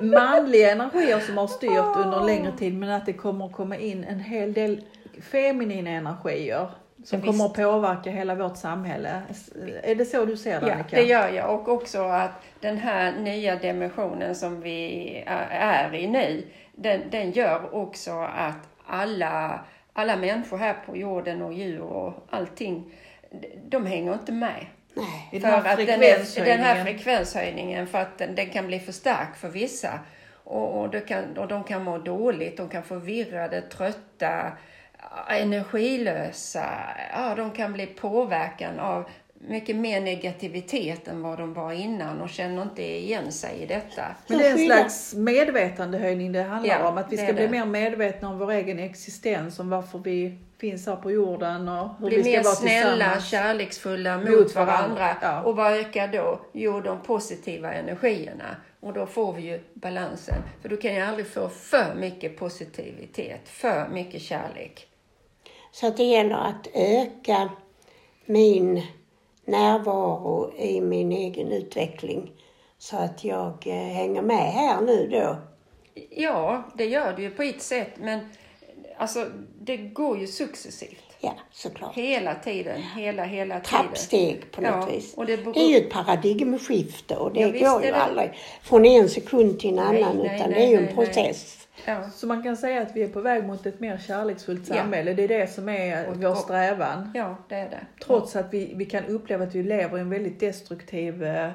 manliga 0.00 0.70
energier 0.72 1.20
som 1.20 1.38
har 1.38 1.46
styrt 1.46 1.96
under 1.96 2.20
en 2.20 2.26
längre 2.26 2.52
tid 2.58 2.74
men 2.74 2.90
att 2.90 3.06
det 3.06 3.12
kommer 3.12 3.46
att 3.46 3.52
komma 3.52 3.76
in 3.76 4.04
en 4.04 4.20
hel 4.20 4.52
del 4.52 4.82
feminina 5.30 5.90
energier 5.90 6.68
som 7.04 7.20
Ja, 7.20 7.26
kommer 7.26 7.44
att 7.44 7.54
påverka 7.54 8.10
hela 8.10 8.34
vårt 8.34 8.56
samhälle. 8.56 9.22
Är 9.82 9.94
det 9.94 10.04
så 10.04 10.24
du 10.24 10.36
ser 10.36 10.60
det 10.60 10.66
Ja, 10.66 10.74
Annika? 10.74 10.96
det 10.96 11.02
gör 11.02 11.28
jag. 11.28 11.54
Och 11.54 11.68
också 11.68 12.02
att 12.02 12.30
den 12.60 12.78
här 12.78 13.12
nya 13.12 13.56
dimensionen 13.56 14.34
som 14.34 14.60
vi 14.60 15.22
är 15.50 15.94
i 15.94 16.06
nu, 16.06 16.44
den, 16.72 17.10
den 17.10 17.30
gör 17.30 17.74
också 17.74 18.12
att 18.20 18.68
alla, 18.86 19.64
alla 19.92 20.16
människor 20.16 20.58
här 20.58 20.76
på 20.86 20.96
jorden 20.96 21.42
och 21.42 21.52
djur 21.52 21.80
och 21.80 22.26
allting, 22.30 22.94
de 23.68 23.86
hänger 23.86 24.12
inte 24.12 24.32
med. 24.32 24.66
Nej. 24.94 25.40
För 25.40 25.48
att 25.48 25.76
den, 25.76 26.02
är, 26.02 26.44
den 26.44 26.60
här 26.60 26.84
frekvenshöjningen. 26.84 27.86
för 27.86 27.98
att 27.98 28.18
den, 28.18 28.34
den 28.34 28.50
kan 28.50 28.66
bli 28.66 28.80
för 28.80 28.92
stark 28.92 29.36
för 29.36 29.48
vissa. 29.48 29.98
Och, 30.44 30.84
och, 30.84 31.06
kan, 31.06 31.38
och 31.38 31.48
de 31.48 31.64
kan 31.64 31.84
må 31.84 31.98
dåligt, 31.98 32.56
de 32.56 32.68
kan 32.68 32.82
få 32.82 32.96
virrade, 32.96 33.60
trötta, 33.60 34.52
energilösa. 35.28 36.66
Ja, 37.12 37.34
de 37.34 37.50
kan 37.50 37.72
bli 37.72 37.86
påverkan 37.86 38.80
av 38.80 39.10
mycket 39.48 39.76
mer 39.76 40.00
negativitet 40.00 41.08
än 41.08 41.22
vad 41.22 41.38
de 41.38 41.54
var 41.54 41.72
innan 41.72 42.20
och 42.20 42.28
känner 42.30 42.62
inte 42.62 42.82
igen 42.82 43.32
sig 43.32 43.58
i 43.62 43.66
detta. 43.66 44.02
Men 44.26 44.38
det 44.38 44.46
är 44.46 44.50
en 44.52 44.58
slags 44.66 45.14
medvetandehöjning 45.14 46.32
det 46.32 46.42
handlar 46.42 46.74
Ja, 46.80 46.88
om. 46.88 46.98
Att 46.98 47.12
vi 47.12 47.16
ska 47.16 47.32
bli 47.32 47.42
det. 47.42 47.48
mer 47.48 47.66
medvetna 47.66 48.28
om 48.28 48.38
vår 48.38 48.50
egen 48.50 48.78
existens, 48.78 49.58
om 49.58 49.70
varför 49.70 49.98
vi 49.98 50.38
finns 50.58 50.86
här 50.86 50.96
på 50.96 51.10
jorden 51.10 51.68
och 51.68 51.88
hur 51.98 52.06
Bli 52.06 52.16
vi 52.16 52.22
ska 52.22 52.30
mer 52.32 52.42
vara 52.44 52.54
snälla, 52.54 52.90
tillsammans. 52.90 53.28
kärleksfulla 53.30 54.18
mot, 54.18 54.28
Mot 54.30 54.54
varandra. 54.54 54.94
varandra, 54.94 55.16
ja. 55.22 55.42
Och 55.42 55.56
vad 55.56 55.72
ökar 55.72 56.08
då? 56.08 56.40
Jo, 56.52 56.80
de 56.80 57.00
positiva 57.02 57.72
energierna. 57.72 58.56
Och 58.80 58.92
då 58.92 59.06
får 59.06 59.32
vi 59.32 59.42
ju 59.42 59.60
balansen. 59.74 60.42
För 60.62 60.68
du 60.68 60.76
kan 60.76 60.94
ju 60.94 61.00
aldrig 61.00 61.26
få 61.26 61.48
för 61.48 61.94
mycket 61.94 62.36
positivitet, 62.38 63.40
för 63.48 63.88
mycket 63.88 64.22
kärlek. 64.22 64.86
Så 65.72 65.86
att 65.86 65.96
det 65.96 66.04
gäller 66.04 66.34
att 66.36 66.66
öka 66.74 67.48
min 68.26 68.82
närvaro 69.44 70.52
i 70.58 70.80
min 70.80 71.12
egen 71.12 71.52
utveckling. 71.52 72.30
Så 72.78 72.96
att 72.96 73.24
jag 73.24 73.52
eh, 73.66 73.74
hänger 73.74 74.22
med 74.22 74.52
här 74.52 74.80
nu 74.80 75.08
då. 75.08 75.36
Ja, 76.10 76.62
det 76.74 76.84
gör 76.84 77.12
det 77.16 77.22
ju 77.22 77.30
på 77.30 77.42
ett 77.42 77.62
sätt, 77.62 77.90
men 77.96 78.20
alltså 78.96 79.26
det 79.60 79.76
går 79.76 80.18
ju 80.18 80.26
successivt. 80.26 80.98
Ja, 81.20 81.32
såklart. 81.52 81.94
Hela 81.94 82.34
tiden, 82.34 82.82
hela, 82.96 83.24
hela 83.24 83.60
tiden. 83.60 83.82
Trappsteg 83.82 84.52
på 84.52 84.60
något 84.60 84.70
Ja, 84.70 84.86
vis. 84.96 85.14
och 85.14 85.26
det 85.26 85.36
beror- 85.36 85.52
det 85.54 85.60
är 85.60 85.68
ju 85.68 85.76
ett 85.76 85.90
paradigmskifte 85.90 87.16
och 87.16 87.32
det 87.32 87.40
Ja, 87.40 87.46
går 87.72 87.84
ju 87.84 87.90
det. 87.90 87.96
aldrig 87.96 88.30
från 88.62 88.84
en 88.84 89.08
sekund 89.08 89.60
till 89.60 89.70
en 89.70 89.78
annan 89.78 90.16
nej, 90.16 90.36
utan 90.36 90.50
nej, 90.50 90.60
det 90.60 90.64
är 90.66 90.68
ju 90.80 90.88
en 90.88 90.94
process. 90.94 91.61
Ja. 91.86 92.10
Så 92.10 92.26
man 92.26 92.42
kan 92.42 92.56
säga 92.56 92.82
att 92.82 92.96
vi 92.96 93.02
är 93.02 93.08
på 93.08 93.20
väg 93.20 93.44
mot 93.46 93.66
ett 93.66 93.80
mer 93.80 93.98
kärleksfullt 93.98 94.68
Ja. 94.68 94.74
samhälle. 94.74 95.14
Det 95.14 95.24
är 95.24 95.28
det 95.28 95.46
som 95.52 95.68
är 95.68 96.08
Och- 96.08 96.16
vår 96.16 96.30
och- 96.30 96.36
strävan. 96.36 97.10
ja, 97.14 97.36
det 97.48 97.54
är 97.56 97.70
det. 97.70 97.86
Trots 98.04 98.36
att 98.36 98.54
vi, 98.54 98.72
vi 98.74 98.84
kan 98.84 99.04
uppleva 99.04 99.44
att 99.44 99.54
vi 99.54 99.62
lever 99.62 99.98
i 99.98 100.00
en 100.00 100.10
väldigt 100.10 100.40
destruktiv, 100.40 101.24
eh, 101.24 101.50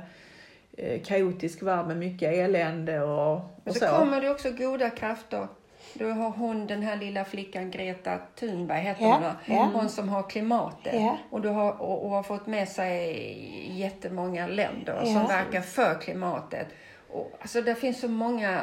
eh, 0.77 1.01
kaotisk 1.01 1.62
värld 1.63 1.88
med 1.88 1.97
mycket 1.97 2.34
elände 2.34 3.01
och, 3.01 3.34
och 3.34 3.41
Men 3.63 3.73
så 3.73 3.80
så. 3.80 3.86
kommer 3.88 4.21
det 4.21 4.30
också 4.30 4.51
goda 4.51 4.89
krafter. 4.89 5.47
Du 5.93 6.06
har 6.06 6.30
hon, 6.30 6.67
den 6.67 6.82
här 6.84 6.95
lilla 6.97 7.25
flickan 7.25 7.71
Greta 7.71 8.17
Thunberg 8.39 8.80
heter 8.82 9.03
Ja, 9.03 9.34
hon 9.45 9.56
ja. 9.56 9.69
Hon 9.73 9.89
som 9.89 10.10
har 10.10 10.30
klimatet. 10.30 10.93
Ja. 10.93 11.17
Och, 11.30 11.41
du 11.41 11.49
har, 11.49 11.82
och, 11.82 12.03
och 12.03 12.10
har 12.10 12.23
fått 12.23 12.47
med 12.47 12.67
sig 12.69 13.80
jättemånga 13.80 14.47
länder 14.47 14.93
Ja. 14.99 15.06
som 15.06 15.27
verkar 15.27 15.62
för 15.62 16.01
klimatet. 16.01 16.67
Och, 17.10 17.32
alltså 17.41 17.62
det 17.62 17.75
finns 17.75 17.99
så 18.01 18.08
många 18.08 18.62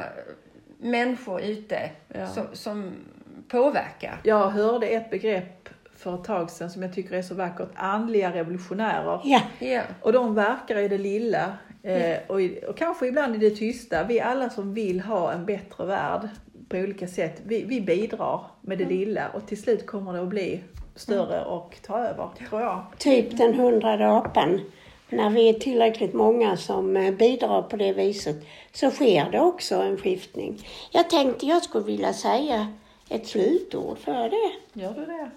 människor 0.85 1.41
ute 1.41 1.91
Ja. 2.09 2.27
som, 2.27 2.45
som 2.53 2.93
påverkar. 3.49 4.21
Jag 4.23 4.49
hörde 4.51 4.87
ett 4.87 5.11
begrepp 5.11 5.69
för 5.97 6.15
ett 6.15 6.25
tag 6.25 6.51
sedan 6.51 6.71
som 6.71 6.83
jag 6.83 6.95
tycker 6.95 7.15
är 7.17 7.23
så 7.23 7.35
vackert. 7.35 7.69
Andliga 7.75 8.33
revolutionärer. 8.33 9.21
Ja, 9.25 9.41
Ja. 9.59 9.83
Och 10.01 10.13
de 10.13 10.35
verkar 10.35 10.79
i 10.79 10.89
det 10.89 10.99
lilla 10.99 11.53
eh, 11.83 12.17
och, 12.27 12.43
i, 12.43 12.65
och 12.69 12.77
kanske 12.77 13.07
ibland 13.07 13.35
i 13.35 13.39
det 13.39 13.57
tysta. 13.57 14.05
Vi 14.05 14.21
alla 14.21 14.51
som 14.51 14.75
vill 14.75 15.01
ha 15.01 15.33
en 15.33 15.45
bättre 15.47 15.87
värld 15.87 16.29
på 16.69 16.77
olika 16.77 17.07
sätt, 17.07 17.43
vi, 17.45 17.65
vi 17.65 17.81
bidrar 17.81 18.41
med 18.61 18.79
det 18.79 18.85
lilla 18.85 19.29
och 19.29 19.47
till 19.47 19.63
slut 19.63 19.87
kommer 19.87 20.13
det 20.13 20.23
att 20.23 20.29
bli 20.29 20.61
större 20.95 21.45
och 21.45 21.77
ta 21.83 21.99
över, 21.99 22.29
tror 22.49 22.61
jag. 22.63 22.85
typ 22.99 23.39
den 23.39 23.55
hundrade 23.55 24.11
apan. 24.11 24.61
När 25.09 25.31
vi 25.31 25.49
är 25.49 25.53
tillräckligt 25.55 26.15
många 26.15 26.57
som 26.57 26.97
eh, 26.97 27.15
bidrar 27.15 27.63
på 27.63 27.77
det 27.77 27.93
viset 27.93 28.37
så 28.73 28.91
sker 28.91 29.31
det 29.31 29.41
också 29.41 29.75
en 29.75 29.97
skiftning. 29.97 30.67
Jag 30.91 31.11
tänkte 31.11 31.47
jag 31.47 31.63
skulle 31.63 31.85
vilja 31.85 32.13
säga 32.13 32.73
ett 33.09 33.27
slutord 33.27 33.99
för 33.99 34.29
det. 34.31 34.81
Gör 34.81 34.95
du 34.95 35.07
det? 35.07 35.31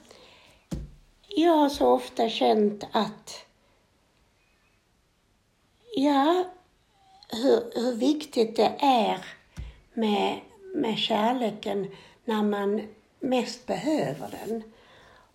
Jag 1.27 1.51
har 1.51 1.69
så 1.69 1.87
ofta 1.87 2.29
känt 2.29 2.83
att, 2.91 3.45
ja, 5.95 6.43
hur, 7.29 7.81
hur 7.81 7.95
viktigt 7.95 8.55
det 8.55 8.75
är 8.79 9.25
med, 9.93 10.39
med 10.75 10.97
kärleken 10.97 11.91
när 12.25 12.43
man 12.43 12.81
mest 13.19 13.65
behöver 13.65 14.29
den. 14.45 14.63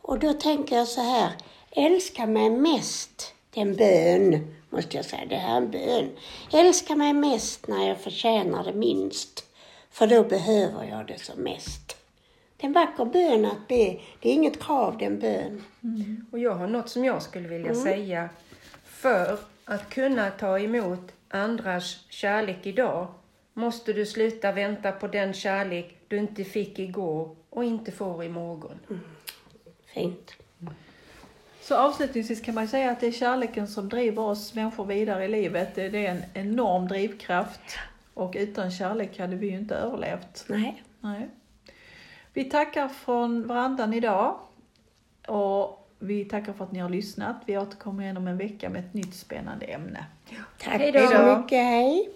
Och 0.03 0.19
då 0.19 0.33
tänker 0.33 0.77
jag 0.77 0.89
så 0.89 1.01
här, 1.01 1.33
älska 1.71 2.27
mig 2.27 2.51
mest, 2.51 3.35
det 3.55 3.61
är 3.61 3.67
en 3.67 3.77
bön, 3.77 4.55
måste 4.71 4.97
jag 4.97 5.07
säga, 5.07 5.27
det 5.27 5.37
här 5.37 5.53
är 5.53 5.57
en 5.57 5.71
bön. 5.71 6.11
Älska 6.53 6.97
mig 6.97 7.13
mest 7.13 7.69
när 7.69 7.89
jag 7.89 8.01
förtjänar 8.01 8.65
det 8.65 8.73
minst, 8.73 9.45
för 9.91 10.07
då 10.07 10.25
behöver 10.25 10.85
jag 10.85 11.07
det 11.07 11.21
som 11.21 11.43
mest. 11.43 11.97
Det 12.57 12.65
är 12.65 12.69
en 12.69 12.73
vacker 12.73 13.05
bön 13.05 13.45
att 13.45 13.69
be, 13.69 14.01
det 14.21 14.29
är 14.29 14.33
inget 14.33 14.63
krav, 14.63 14.99
det 14.99 15.05
är 15.05 15.11
en 15.11 15.19
bön. 15.19 15.65
Och 16.33 16.39
jag 16.39 16.55
har 16.55 16.67
något 16.67 16.89
som 16.89 17.05
jag 17.05 17.23
skulle 17.23 17.49
vilja 17.49 17.75
säga. 17.75 18.29
För 18.85 19.39
att 19.65 19.91
kunna 19.91 20.31
ta 20.31 20.59
emot 20.59 21.13
andras 21.29 22.05
kärlek 22.09 22.67
idag 22.67 23.07
måste 23.53 23.93
du 23.93 24.07
sluta 24.07 24.53
vänta 24.53 24.93
på 24.93 25.07
den 25.07 25.33
kärlek 25.33 25.97
du 26.09 26.19
inte 26.19 26.45
fick 26.45 26.79
igår 26.79 27.37
och 27.51 27.65
inte 27.65 27.93
får 27.93 28.25
imorgon. 28.25 28.79
Fint. 29.95 30.42
Så 31.63 31.77
avslutningsvis 31.77 32.41
kan 32.41 32.55
man 32.55 32.69
säga 32.69 32.91
att 32.91 33.01
det 33.01 33.07
är 33.07 33.13
kärleken 33.13 33.69
som 33.69 33.89
driver 33.89 34.23
oss 34.23 34.55
människor 34.55 34.85
vidare 34.85 35.25
i 35.25 35.29
livet. 35.29 35.75
Det 35.75 36.07
är 36.07 36.11
en 36.11 36.23
enorm 36.35 36.89
drivkraft 36.89 37.79
och 38.15 38.35
utan 38.37 38.71
kärlek 38.71 39.19
hade 39.19 39.37
vi 39.37 39.51
ju 39.51 39.59
inte 39.59 39.75
överlevt. 39.75 40.45
Nej. 40.49 40.83
Nej. 41.01 41.29
Vi 42.33 42.45
tackar 42.45 42.89
från 42.89 43.47
varandan 43.47 43.93
idag 43.95 44.39
och 45.27 45.89
vi 45.99 46.25
tackar 46.25 46.53
för 46.53 46.65
att 46.65 46.73
ni 46.73 46.79
har 46.79 46.89
lyssnat. 46.89 47.37
Vi 47.47 47.59
återkommer 47.59 48.03
igen 48.03 48.17
om 48.17 48.27
en 48.27 48.39
vecka 48.39 48.71
med 48.71 48.85
ett 48.85 48.95
nytt 48.95 49.15
spännande 49.15 49.67
ämne. 49.67 50.07
Tack 50.59 50.83
så 51.13 51.37
mycket, 51.39 51.59
hej. 51.59 52.11